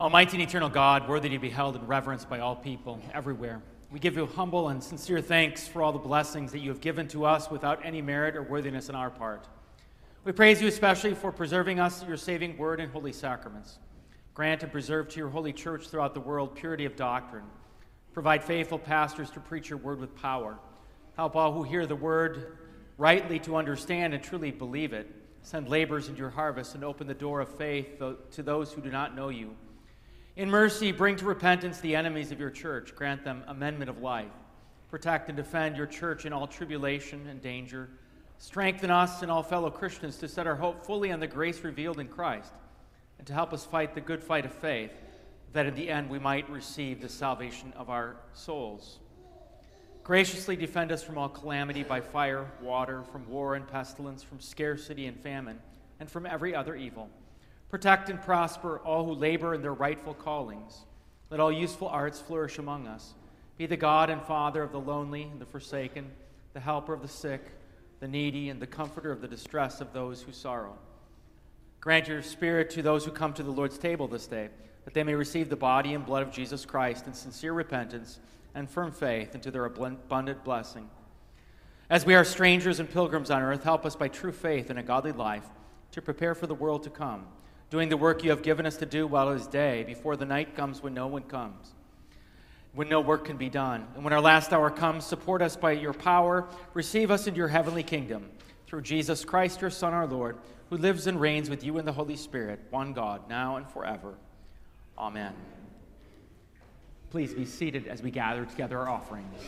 Almighty 0.00 0.36
and 0.36 0.48
eternal 0.48 0.68
God, 0.68 1.08
worthy 1.08 1.28
to 1.30 1.40
be 1.40 1.50
held 1.50 1.74
in 1.74 1.84
reverence 1.84 2.24
by 2.24 2.38
all 2.38 2.54
people 2.54 3.00
everywhere, 3.12 3.60
we 3.90 3.98
give 3.98 4.16
you 4.16 4.26
humble 4.26 4.68
and 4.68 4.80
sincere 4.80 5.20
thanks 5.20 5.66
for 5.66 5.82
all 5.82 5.90
the 5.90 5.98
blessings 5.98 6.52
that 6.52 6.60
you 6.60 6.70
have 6.70 6.80
given 6.80 7.08
to 7.08 7.24
us 7.24 7.50
without 7.50 7.84
any 7.84 8.00
merit 8.00 8.36
or 8.36 8.42
worthiness 8.42 8.88
on 8.88 8.94
our 8.94 9.10
part. 9.10 9.48
We 10.22 10.30
praise 10.30 10.62
you 10.62 10.68
especially 10.68 11.14
for 11.14 11.32
preserving 11.32 11.80
us 11.80 12.04
your 12.06 12.16
saving 12.16 12.56
word 12.56 12.78
and 12.78 12.92
holy 12.92 13.12
sacraments. 13.12 13.78
Grant 14.38 14.62
and 14.62 14.70
preserve 14.70 15.08
to 15.08 15.18
your 15.18 15.30
holy 15.30 15.52
church 15.52 15.88
throughout 15.88 16.14
the 16.14 16.20
world 16.20 16.54
purity 16.54 16.84
of 16.84 16.94
doctrine. 16.94 17.42
Provide 18.12 18.44
faithful 18.44 18.78
pastors 18.78 19.32
to 19.32 19.40
preach 19.40 19.68
your 19.68 19.80
word 19.80 19.98
with 19.98 20.14
power. 20.14 20.56
Help 21.16 21.34
all 21.34 21.52
who 21.52 21.64
hear 21.64 21.86
the 21.86 21.96
word 21.96 22.56
rightly 22.98 23.40
to 23.40 23.56
understand 23.56 24.14
and 24.14 24.22
truly 24.22 24.52
believe 24.52 24.92
it. 24.92 25.12
Send 25.42 25.68
labors 25.68 26.06
into 26.06 26.20
your 26.20 26.30
harvest 26.30 26.76
and 26.76 26.84
open 26.84 27.08
the 27.08 27.14
door 27.14 27.40
of 27.40 27.48
faith 27.48 27.98
to 27.98 28.42
those 28.44 28.72
who 28.72 28.80
do 28.80 28.92
not 28.92 29.16
know 29.16 29.28
you. 29.28 29.56
In 30.36 30.48
mercy, 30.48 30.92
bring 30.92 31.16
to 31.16 31.24
repentance 31.24 31.80
the 31.80 31.96
enemies 31.96 32.30
of 32.30 32.38
your 32.38 32.50
church. 32.50 32.94
Grant 32.94 33.24
them 33.24 33.42
amendment 33.48 33.90
of 33.90 33.98
life. 33.98 34.30
Protect 34.88 35.28
and 35.30 35.36
defend 35.36 35.76
your 35.76 35.86
church 35.88 36.26
in 36.26 36.32
all 36.32 36.46
tribulation 36.46 37.26
and 37.26 37.42
danger. 37.42 37.90
Strengthen 38.38 38.88
us 38.88 39.22
and 39.22 39.32
all 39.32 39.42
fellow 39.42 39.68
Christians 39.68 40.16
to 40.18 40.28
set 40.28 40.46
our 40.46 40.54
hope 40.54 40.86
fully 40.86 41.10
on 41.10 41.18
the 41.18 41.26
grace 41.26 41.64
revealed 41.64 41.98
in 41.98 42.06
Christ 42.06 42.52
and 43.18 43.26
to 43.26 43.32
help 43.32 43.52
us 43.52 43.64
fight 43.64 43.94
the 43.94 44.00
good 44.00 44.22
fight 44.22 44.44
of 44.44 44.52
faith, 44.52 44.92
that 45.52 45.66
in 45.66 45.74
the 45.74 45.90
end 45.90 46.08
we 46.08 46.18
might 46.18 46.48
receive 46.50 47.00
the 47.00 47.08
salvation 47.08 47.72
of 47.76 47.90
our 47.90 48.16
souls. 48.32 48.98
Graciously 50.04 50.56
defend 50.56 50.90
us 50.90 51.02
from 51.02 51.18
all 51.18 51.28
calamity 51.28 51.82
by 51.82 52.00
fire, 52.00 52.50
water, 52.62 53.02
from 53.02 53.28
war 53.28 53.54
and 53.54 53.66
pestilence, 53.68 54.22
from 54.22 54.40
scarcity 54.40 55.06
and 55.06 55.20
famine, 55.20 55.58
and 56.00 56.10
from 56.10 56.24
every 56.24 56.54
other 56.54 56.74
evil. 56.74 57.10
Protect 57.68 58.08
and 58.08 58.22
prosper 58.22 58.78
all 58.78 59.04
who 59.04 59.12
labor 59.12 59.54
in 59.54 59.60
their 59.60 59.74
rightful 59.74 60.14
callings. 60.14 60.86
Let 61.30 61.40
all 61.40 61.52
useful 61.52 61.88
arts 61.88 62.20
flourish 62.20 62.56
among 62.56 62.86
us. 62.86 63.12
Be 63.58 63.66
the 63.66 63.76
God 63.76 64.08
and 64.08 64.22
Father 64.22 64.62
of 64.62 64.72
the 64.72 64.80
lonely 64.80 65.24
and 65.24 65.38
the 65.38 65.44
forsaken, 65.44 66.10
the 66.54 66.60
helper 66.60 66.94
of 66.94 67.02
the 67.02 67.08
sick, 67.08 67.42
the 68.00 68.08
needy, 68.08 68.48
and 68.48 68.62
the 68.62 68.66
comforter 68.66 69.12
of 69.12 69.20
the 69.20 69.28
distress 69.28 69.82
of 69.82 69.92
those 69.92 70.22
who 70.22 70.32
sorrow. 70.32 70.78
Grant 71.80 72.08
your 72.08 72.22
Spirit 72.22 72.70
to 72.70 72.82
those 72.82 73.04
who 73.04 73.10
come 73.10 73.32
to 73.34 73.42
the 73.42 73.50
Lord's 73.50 73.78
table 73.78 74.08
this 74.08 74.26
day, 74.26 74.48
that 74.84 74.94
they 74.94 75.04
may 75.04 75.14
receive 75.14 75.48
the 75.48 75.56
body 75.56 75.94
and 75.94 76.04
blood 76.04 76.22
of 76.22 76.32
Jesus 76.32 76.64
Christ 76.64 77.06
in 77.06 77.14
sincere 77.14 77.52
repentance 77.52 78.20
and 78.54 78.68
firm 78.68 78.90
faith 78.90 79.34
into 79.34 79.50
their 79.50 79.64
abundant 79.64 80.42
blessing. 80.42 80.88
As 81.90 82.04
we 82.04 82.14
are 82.14 82.24
strangers 82.24 82.80
and 82.80 82.90
pilgrims 82.90 83.30
on 83.30 83.42
earth, 83.42 83.62
help 83.62 83.86
us 83.86 83.96
by 83.96 84.08
true 84.08 84.32
faith 84.32 84.70
and 84.70 84.78
a 84.78 84.82
godly 84.82 85.12
life 85.12 85.44
to 85.92 86.02
prepare 86.02 86.34
for 86.34 86.46
the 86.46 86.54
world 86.54 86.82
to 86.82 86.90
come, 86.90 87.26
doing 87.70 87.88
the 87.88 87.96
work 87.96 88.24
you 88.24 88.30
have 88.30 88.42
given 88.42 88.66
us 88.66 88.76
to 88.78 88.86
do 88.86 89.06
while 89.06 89.30
it 89.30 89.36
is 89.36 89.46
day, 89.46 89.84
before 89.84 90.16
the 90.16 90.26
night 90.26 90.56
comes 90.56 90.82
when 90.82 90.92
no 90.92 91.06
one 91.06 91.22
comes, 91.22 91.74
when 92.74 92.88
no 92.88 93.00
work 93.00 93.24
can 93.24 93.36
be 93.36 93.48
done. 93.48 93.86
And 93.94 94.04
when 94.04 94.12
our 94.12 94.20
last 94.20 94.52
hour 94.52 94.70
comes, 94.70 95.06
support 95.06 95.40
us 95.40 95.56
by 95.56 95.72
your 95.72 95.94
power, 95.94 96.46
receive 96.74 97.10
us 97.10 97.26
into 97.26 97.38
your 97.38 97.48
heavenly 97.48 97.82
kingdom. 97.82 98.28
Through 98.66 98.82
Jesus 98.82 99.24
Christ, 99.24 99.62
your 99.62 99.70
Son, 99.70 99.94
our 99.94 100.06
Lord, 100.06 100.36
who 100.70 100.76
lives 100.76 101.06
and 101.06 101.20
reigns 101.20 101.48
with 101.48 101.64
you 101.64 101.78
in 101.78 101.84
the 101.84 101.92
Holy 101.92 102.16
Spirit, 102.16 102.60
one 102.70 102.92
God, 102.92 103.28
now 103.28 103.56
and 103.56 103.68
forever. 103.70 104.14
Amen. 104.98 105.32
Please 107.10 107.32
be 107.32 107.44
seated 107.44 107.86
as 107.86 108.02
we 108.02 108.10
gather 108.10 108.44
together 108.44 108.78
our 108.78 108.88
offerings. 108.88 109.42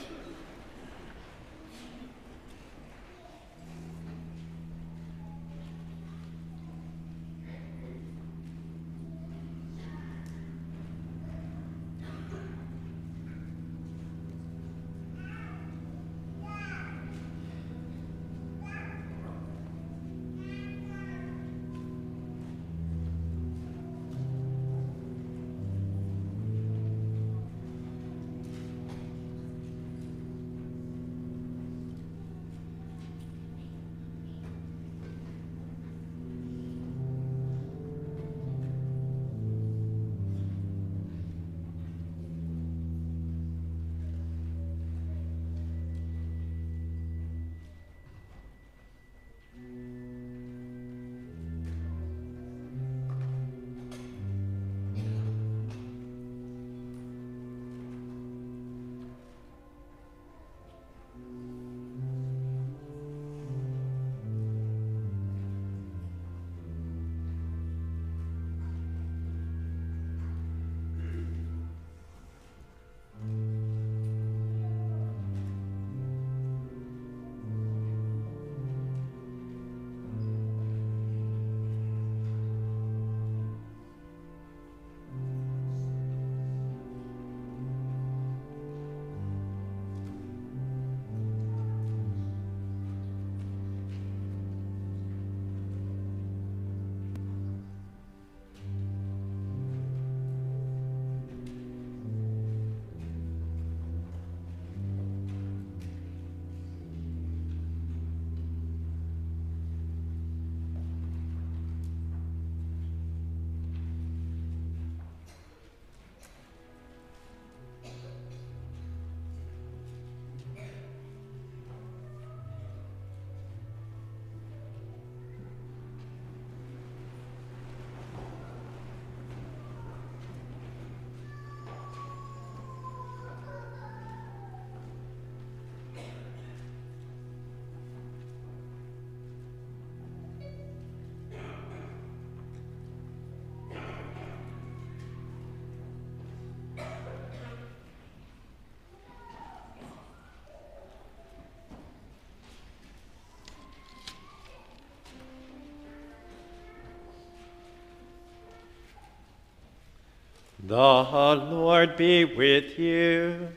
The 160.63 160.77
Lord 160.77 161.97
be 161.97 162.25
with 162.25 162.79
you. 162.79 163.49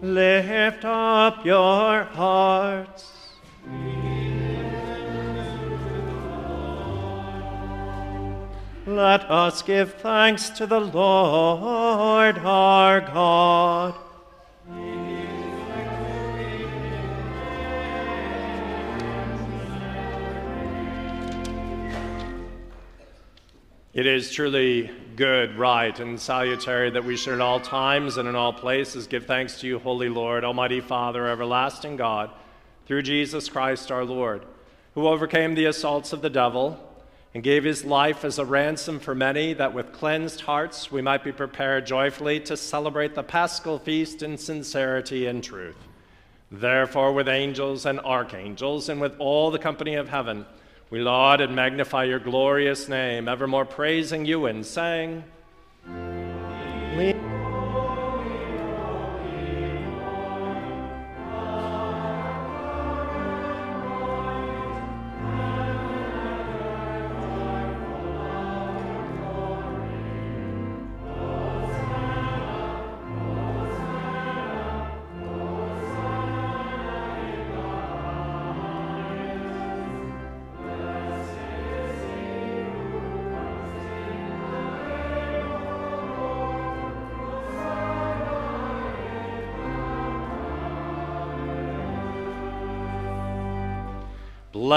Lift 0.00 0.84
up 0.84 1.44
your 1.44 2.04
hearts. 2.04 3.12
Let 8.86 9.30
us 9.30 9.62
give 9.62 9.94
thanks 9.94 10.50
to 10.50 10.66
the 10.66 10.80
Lord 10.80 12.38
our 12.38 13.00
God. 13.00 13.94
It 23.94 24.06
is 24.06 24.32
truly 24.32 24.90
good, 25.14 25.56
right, 25.56 25.96
and 26.00 26.18
salutary 26.18 26.90
that 26.90 27.04
we 27.04 27.16
should 27.16 27.34
at 27.34 27.40
all 27.40 27.60
times 27.60 28.16
and 28.16 28.28
in 28.28 28.34
all 28.34 28.52
places 28.52 29.06
give 29.06 29.26
thanks 29.26 29.60
to 29.60 29.68
you, 29.68 29.78
Holy 29.78 30.08
Lord, 30.08 30.42
Almighty 30.42 30.80
Father, 30.80 31.28
everlasting 31.28 31.94
God, 31.94 32.32
through 32.86 33.02
Jesus 33.02 33.48
Christ 33.48 33.92
our 33.92 34.04
Lord, 34.04 34.44
who 34.94 35.06
overcame 35.06 35.54
the 35.54 35.66
assaults 35.66 36.12
of 36.12 36.22
the 36.22 36.28
devil 36.28 36.76
and 37.34 37.44
gave 37.44 37.62
his 37.62 37.84
life 37.84 38.24
as 38.24 38.36
a 38.40 38.44
ransom 38.44 38.98
for 38.98 39.14
many, 39.14 39.52
that 39.52 39.74
with 39.74 39.92
cleansed 39.92 40.40
hearts 40.40 40.90
we 40.90 41.00
might 41.00 41.22
be 41.22 41.30
prepared 41.30 41.86
joyfully 41.86 42.40
to 42.40 42.56
celebrate 42.56 43.14
the 43.14 43.22
paschal 43.22 43.78
feast 43.78 44.24
in 44.24 44.36
sincerity 44.36 45.26
and 45.26 45.44
truth. 45.44 45.78
Therefore, 46.50 47.12
with 47.12 47.28
angels 47.28 47.86
and 47.86 48.00
archangels 48.00 48.88
and 48.88 49.00
with 49.00 49.14
all 49.20 49.52
the 49.52 49.58
company 49.60 49.94
of 49.94 50.08
heaven, 50.08 50.46
We 50.90 51.00
laud 51.00 51.40
and 51.40 51.56
magnify 51.56 52.04
your 52.04 52.18
glorious 52.18 52.88
name, 52.88 53.26
evermore 53.28 53.64
praising 53.64 54.26
you 54.26 54.46
and 54.46 54.64
saying, 54.64 55.24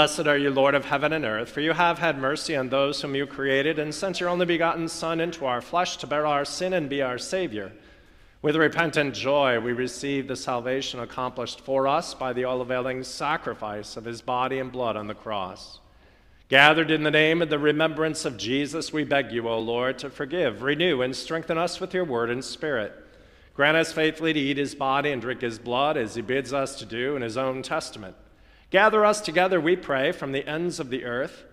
Blessed 0.08 0.26
are 0.26 0.38
you, 0.38 0.50
Lord 0.50 0.74
of 0.74 0.86
heaven 0.86 1.12
and 1.12 1.26
earth, 1.26 1.50
for 1.50 1.60
you 1.60 1.74
have 1.74 1.98
had 1.98 2.16
mercy 2.16 2.56
on 2.56 2.70
those 2.70 3.02
whom 3.02 3.14
you 3.14 3.26
created 3.26 3.78
and 3.78 3.94
sent 3.94 4.20
your 4.20 4.30
only 4.30 4.46
begotten 4.46 4.88
Son 4.88 5.20
into 5.20 5.44
our 5.44 5.60
flesh 5.60 5.98
to 5.98 6.06
bear 6.06 6.24
our 6.24 6.46
sin 6.46 6.72
and 6.72 6.88
be 6.88 7.02
our 7.02 7.18
Savior. 7.18 7.72
With 8.40 8.56
repentant 8.56 9.14
joy, 9.14 9.60
we 9.60 9.74
receive 9.74 10.26
the 10.26 10.34
salvation 10.34 10.98
accomplished 10.98 11.60
for 11.60 11.86
us 11.86 12.14
by 12.14 12.32
the 12.32 12.44
all 12.44 12.62
availing 12.62 13.04
sacrifice 13.04 13.98
of 13.98 14.06
his 14.06 14.22
body 14.22 14.58
and 14.58 14.72
blood 14.72 14.96
on 14.96 15.08
the 15.08 15.14
cross. 15.14 15.78
Gathered 16.48 16.90
in 16.90 17.02
the 17.02 17.10
name 17.10 17.42
of 17.42 17.50
the 17.50 17.58
remembrance 17.58 18.24
of 18.24 18.38
Jesus, 18.38 18.90
we 18.90 19.04
beg 19.04 19.30
you, 19.30 19.46
O 19.46 19.58
Lord, 19.58 19.98
to 19.98 20.08
forgive, 20.08 20.62
renew, 20.62 21.02
and 21.02 21.14
strengthen 21.14 21.58
us 21.58 21.80
with 21.80 21.92
your 21.92 22.06
word 22.06 22.30
and 22.30 22.42
spirit. 22.42 22.94
Grant 23.52 23.76
us 23.76 23.92
faithfully 23.92 24.32
to 24.32 24.40
eat 24.40 24.56
his 24.56 24.74
body 24.74 25.12
and 25.12 25.20
drink 25.20 25.42
his 25.42 25.58
blood 25.58 25.98
as 25.98 26.14
he 26.14 26.22
bids 26.22 26.54
us 26.54 26.78
to 26.78 26.86
do 26.86 27.14
in 27.14 27.20
his 27.20 27.36
own 27.36 27.60
testament 27.60 28.16
Gather 28.70 29.04
us 29.04 29.20
together, 29.20 29.60
we 29.60 29.76
pray, 29.76 30.12
from 30.12 30.32
the 30.32 30.46
ends 30.46 30.78
of 30.78 30.90
the 30.90 31.04
earth 31.04 31.44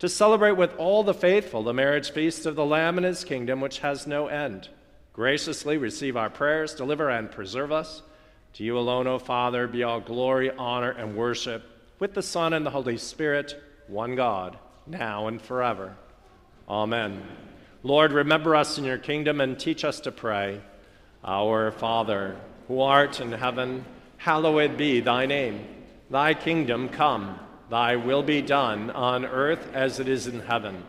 to 0.00 0.08
celebrate 0.08 0.52
with 0.52 0.74
all 0.76 1.02
the 1.02 1.14
faithful 1.14 1.62
the 1.62 1.72
marriage 1.72 2.10
feast 2.10 2.46
of 2.46 2.56
the 2.56 2.64
Lamb 2.64 2.98
and 2.98 3.06
his 3.06 3.24
kingdom, 3.24 3.60
which 3.60 3.78
has 3.78 4.06
no 4.06 4.26
end. 4.26 4.68
Graciously 5.12 5.78
receive 5.78 6.16
our 6.16 6.28
prayers, 6.28 6.74
deliver 6.74 7.08
and 7.08 7.30
preserve 7.30 7.70
us. 7.70 8.02
To 8.54 8.64
you 8.64 8.76
alone, 8.76 9.06
O 9.06 9.18
Father, 9.18 9.66
be 9.66 9.82
all 9.82 10.00
glory, 10.00 10.50
honor, 10.50 10.90
and 10.90 11.16
worship, 11.16 11.62
with 11.98 12.14
the 12.14 12.22
Son 12.22 12.52
and 12.52 12.66
the 12.66 12.70
Holy 12.70 12.98
Spirit, 12.98 13.60
one 13.86 14.16
God, 14.16 14.58
now 14.86 15.28
and 15.28 15.40
forever. 15.40 15.96
Amen. 16.68 17.22
Lord, 17.82 18.12
remember 18.12 18.56
us 18.56 18.76
in 18.76 18.84
your 18.84 18.98
kingdom 18.98 19.40
and 19.40 19.58
teach 19.58 19.84
us 19.84 20.00
to 20.00 20.12
pray. 20.12 20.60
Our 21.24 21.70
Father, 21.70 22.36
who 22.68 22.80
art 22.80 23.20
in 23.20 23.32
heaven, 23.32 23.84
hallowed 24.18 24.76
be 24.76 25.00
thy 25.00 25.26
name. 25.26 25.66
Thy 26.10 26.34
kingdom 26.34 26.88
come, 26.90 27.38
thy 27.70 27.96
will 27.96 28.22
be 28.22 28.42
done 28.42 28.90
on 28.90 29.24
earth 29.24 29.70
as 29.72 29.98
it 30.00 30.08
is 30.08 30.26
in 30.26 30.40
heaven. 30.40 30.84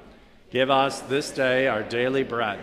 Give 0.52 0.70
us 0.70 1.00
this 1.02 1.32
day 1.32 1.68
our 1.68 1.84
daily 1.84 2.24
bread, 2.24 2.60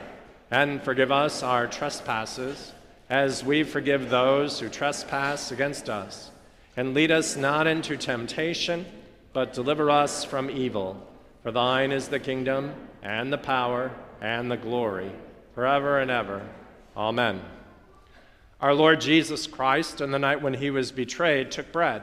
and 0.51 0.83
forgive 0.83 1.11
us 1.11 1.43
our 1.43 1.67
trespasses, 1.67 2.73
as 3.09 3.45
we 3.45 3.63
forgive 3.63 4.11
those 4.11 4.61
who 4.61 4.69
trespass 4.69 5.51
against 5.51 5.89
us. 5.89 6.31
And 6.77 6.95
lead 6.95 7.11
us 7.11 7.37
not 7.37 7.67
into 7.67 7.97
temptation, 7.97 8.87
but 9.33 9.53
deliver 9.53 9.91
us 9.91 10.25
from 10.25 10.51
evil. 10.51 11.07
For 11.43 11.53
thine 11.53 11.91
is 11.91 12.09
the 12.09 12.21
kingdom, 12.21 12.75
and 13.03 13.33
the 13.33 13.39
power, 13.39 13.91
and 14.21 14.51
the 14.51 14.57
glory, 14.57 15.11
forever 15.55 15.99
and 15.99 16.11
ever. 16.11 16.47
Amen. 16.97 17.43
Our 18.61 18.75
Lord 18.75 19.01
Jesus 19.01 19.47
Christ, 19.47 20.01
on 20.01 20.13
the 20.13 20.19
night 20.19 20.41
when 20.41 20.55
he 20.55 20.71
was 20.71 20.93
betrayed, 20.93 21.51
took 21.51 21.73
bread. 21.73 22.03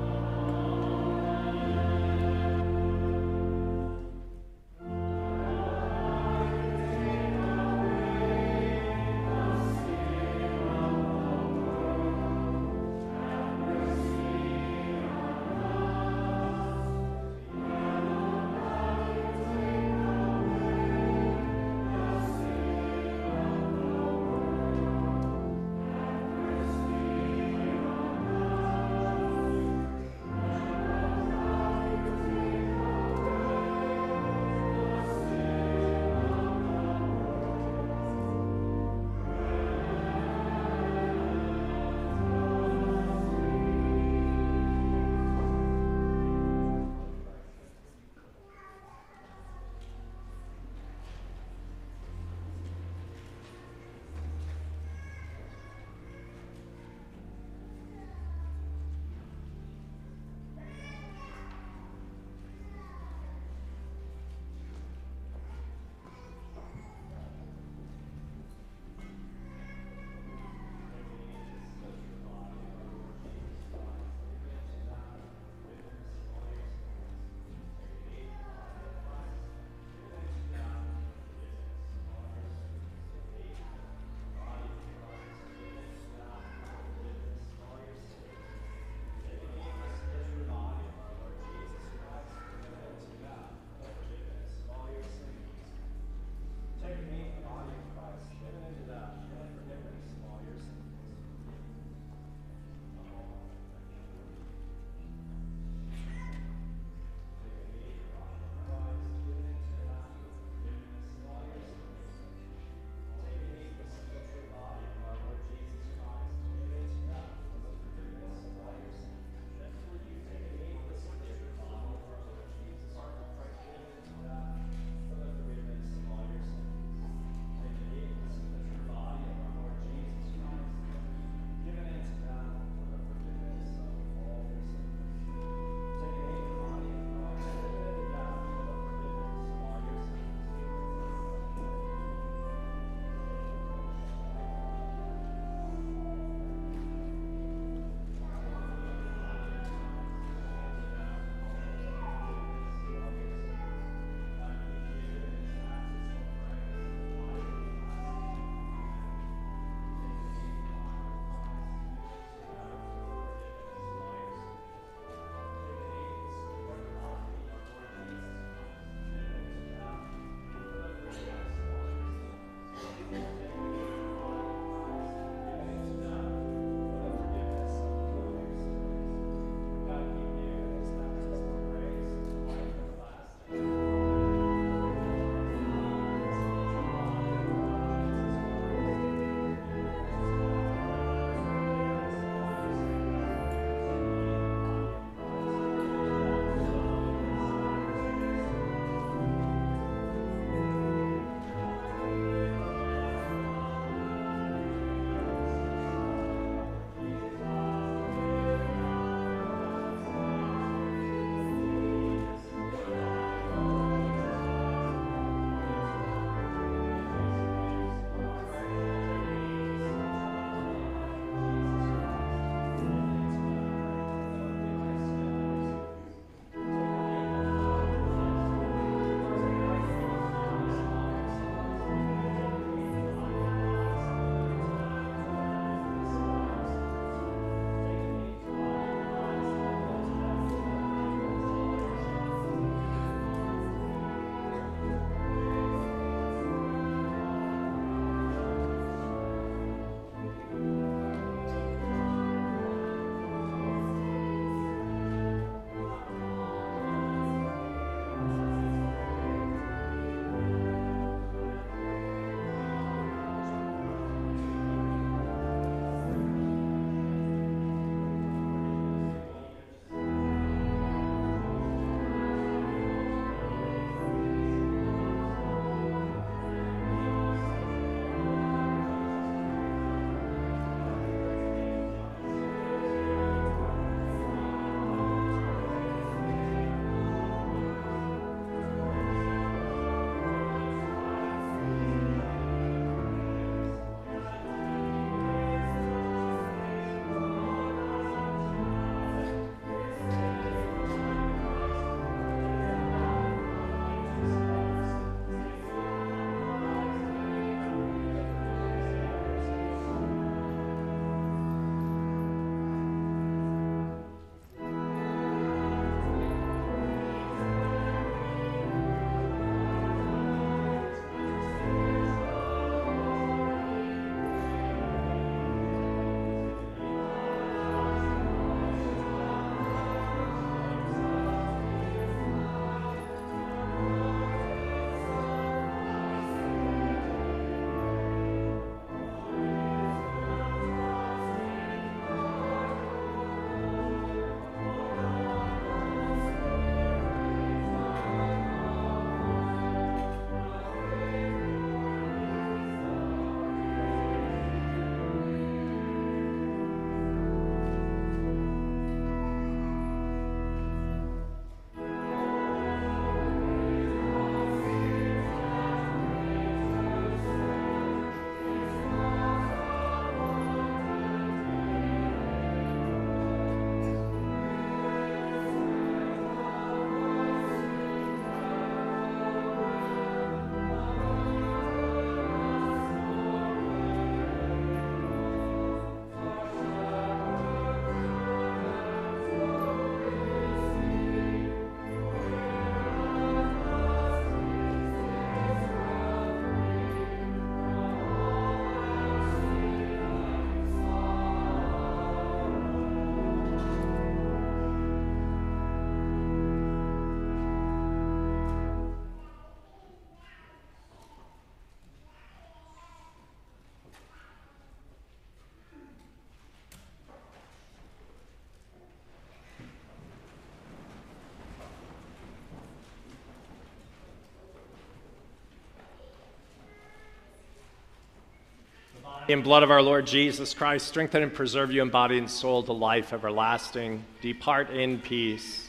In 429.27 429.43
blood 429.43 429.61
of 429.61 429.69
our 429.69 429.83
Lord 429.83 430.07
Jesus 430.07 430.53
Christ, 430.55 430.87
strengthen 430.87 431.21
and 431.21 431.31
preserve 431.31 431.71
you 431.71 431.83
in 431.83 431.89
body 431.89 432.17
and 432.17 432.29
soul 432.29 432.63
to 432.63 432.73
life 432.73 433.13
everlasting. 433.13 434.03
Depart 434.19 434.71
in 434.71 434.99
peace. 434.99 435.67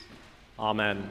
Amen. 0.58 1.08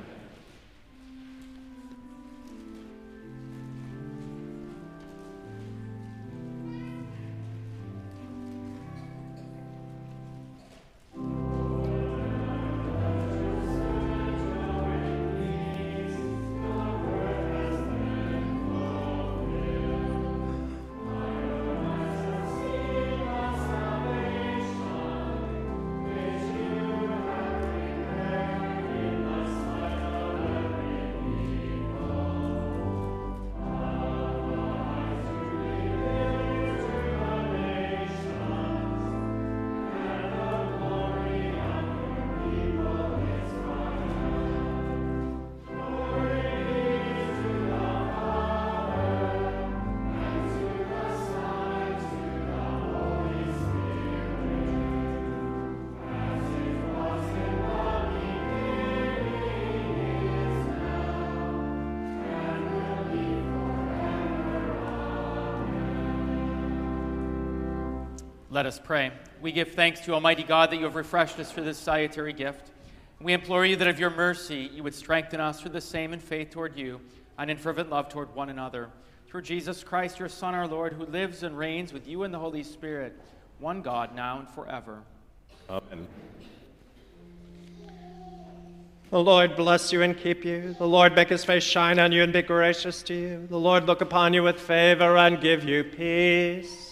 Let 68.62 68.68
us 68.68 68.78
pray. 68.78 69.12
We 69.41 69.51
give 69.51 69.72
thanks 69.72 70.01
to 70.01 70.14
Almighty 70.14 70.43
God 70.43 70.70
that 70.70 70.76
you 70.76 70.84
have 70.84 70.93
refreshed 70.93 71.39
us 71.39 71.51
for 71.51 71.62
this 71.62 71.80
salutary 71.80 72.32
gift. 72.32 72.70
We 73.20 73.34
implore 73.34 73.66
you 73.66 73.76
that 73.78 73.88
of 73.88 73.99
your 73.99 74.12
mercy 74.12 74.70
you 74.72 74.84
would 74.84 74.93
strengthen 74.93 75.39
us 75.39 75.59
for 75.59 75.70
the 75.70 75.82
same 75.82 76.14
in 76.14 76.20
faith 76.20 76.51
toward 76.51 76.78
you 76.78 77.01
and 77.39 77.49
in 77.49 77.57
fervent 77.57 77.89
love 77.89 78.09
toward 78.09 78.36
one 78.36 78.49
another. 78.49 78.89
Through 79.26 79.41
Jesus 79.41 79.84
Christ, 79.84 80.20
your 80.20 80.30
Son, 80.30 80.53
our 80.53 80.68
Lord, 80.68 80.93
who 80.93 81.07
lives 81.07 81.41
and 81.41 81.57
reigns 81.57 81.91
with 81.91 82.07
you 82.07 82.22
in 82.22 82.32
the 82.32 82.38
Holy 82.38 82.62
Spirit, 82.62 83.20
one 83.57 83.82
God, 83.82 84.14
now 84.14 84.38
and 84.38 84.47
forever. 84.47 85.01
Amen. 85.68 86.07
The 89.09 89.24
Lord 89.24 89.55
bless 89.55 89.91
you 89.91 90.03
and 90.03 90.16
keep 90.16 90.45
you. 90.45 90.76
The 90.78 90.88
Lord 90.88 91.16
make 91.16 91.30
his 91.30 91.43
face 91.43 91.64
shine 91.64 91.97
on 91.97 92.12
you 92.12 92.22
and 92.22 92.32
be 92.32 92.43
gracious 92.43 93.01
to 93.01 93.16
you. 93.16 93.47
The 93.47 93.57
Lord 93.57 93.88
look 93.88 94.01
upon 94.01 94.36
you 94.36 94.43
with 94.43 94.59
favor 94.59 95.18
and 95.18 95.41
give 95.41 95.64
you 95.64 95.84
peace. 95.84 96.91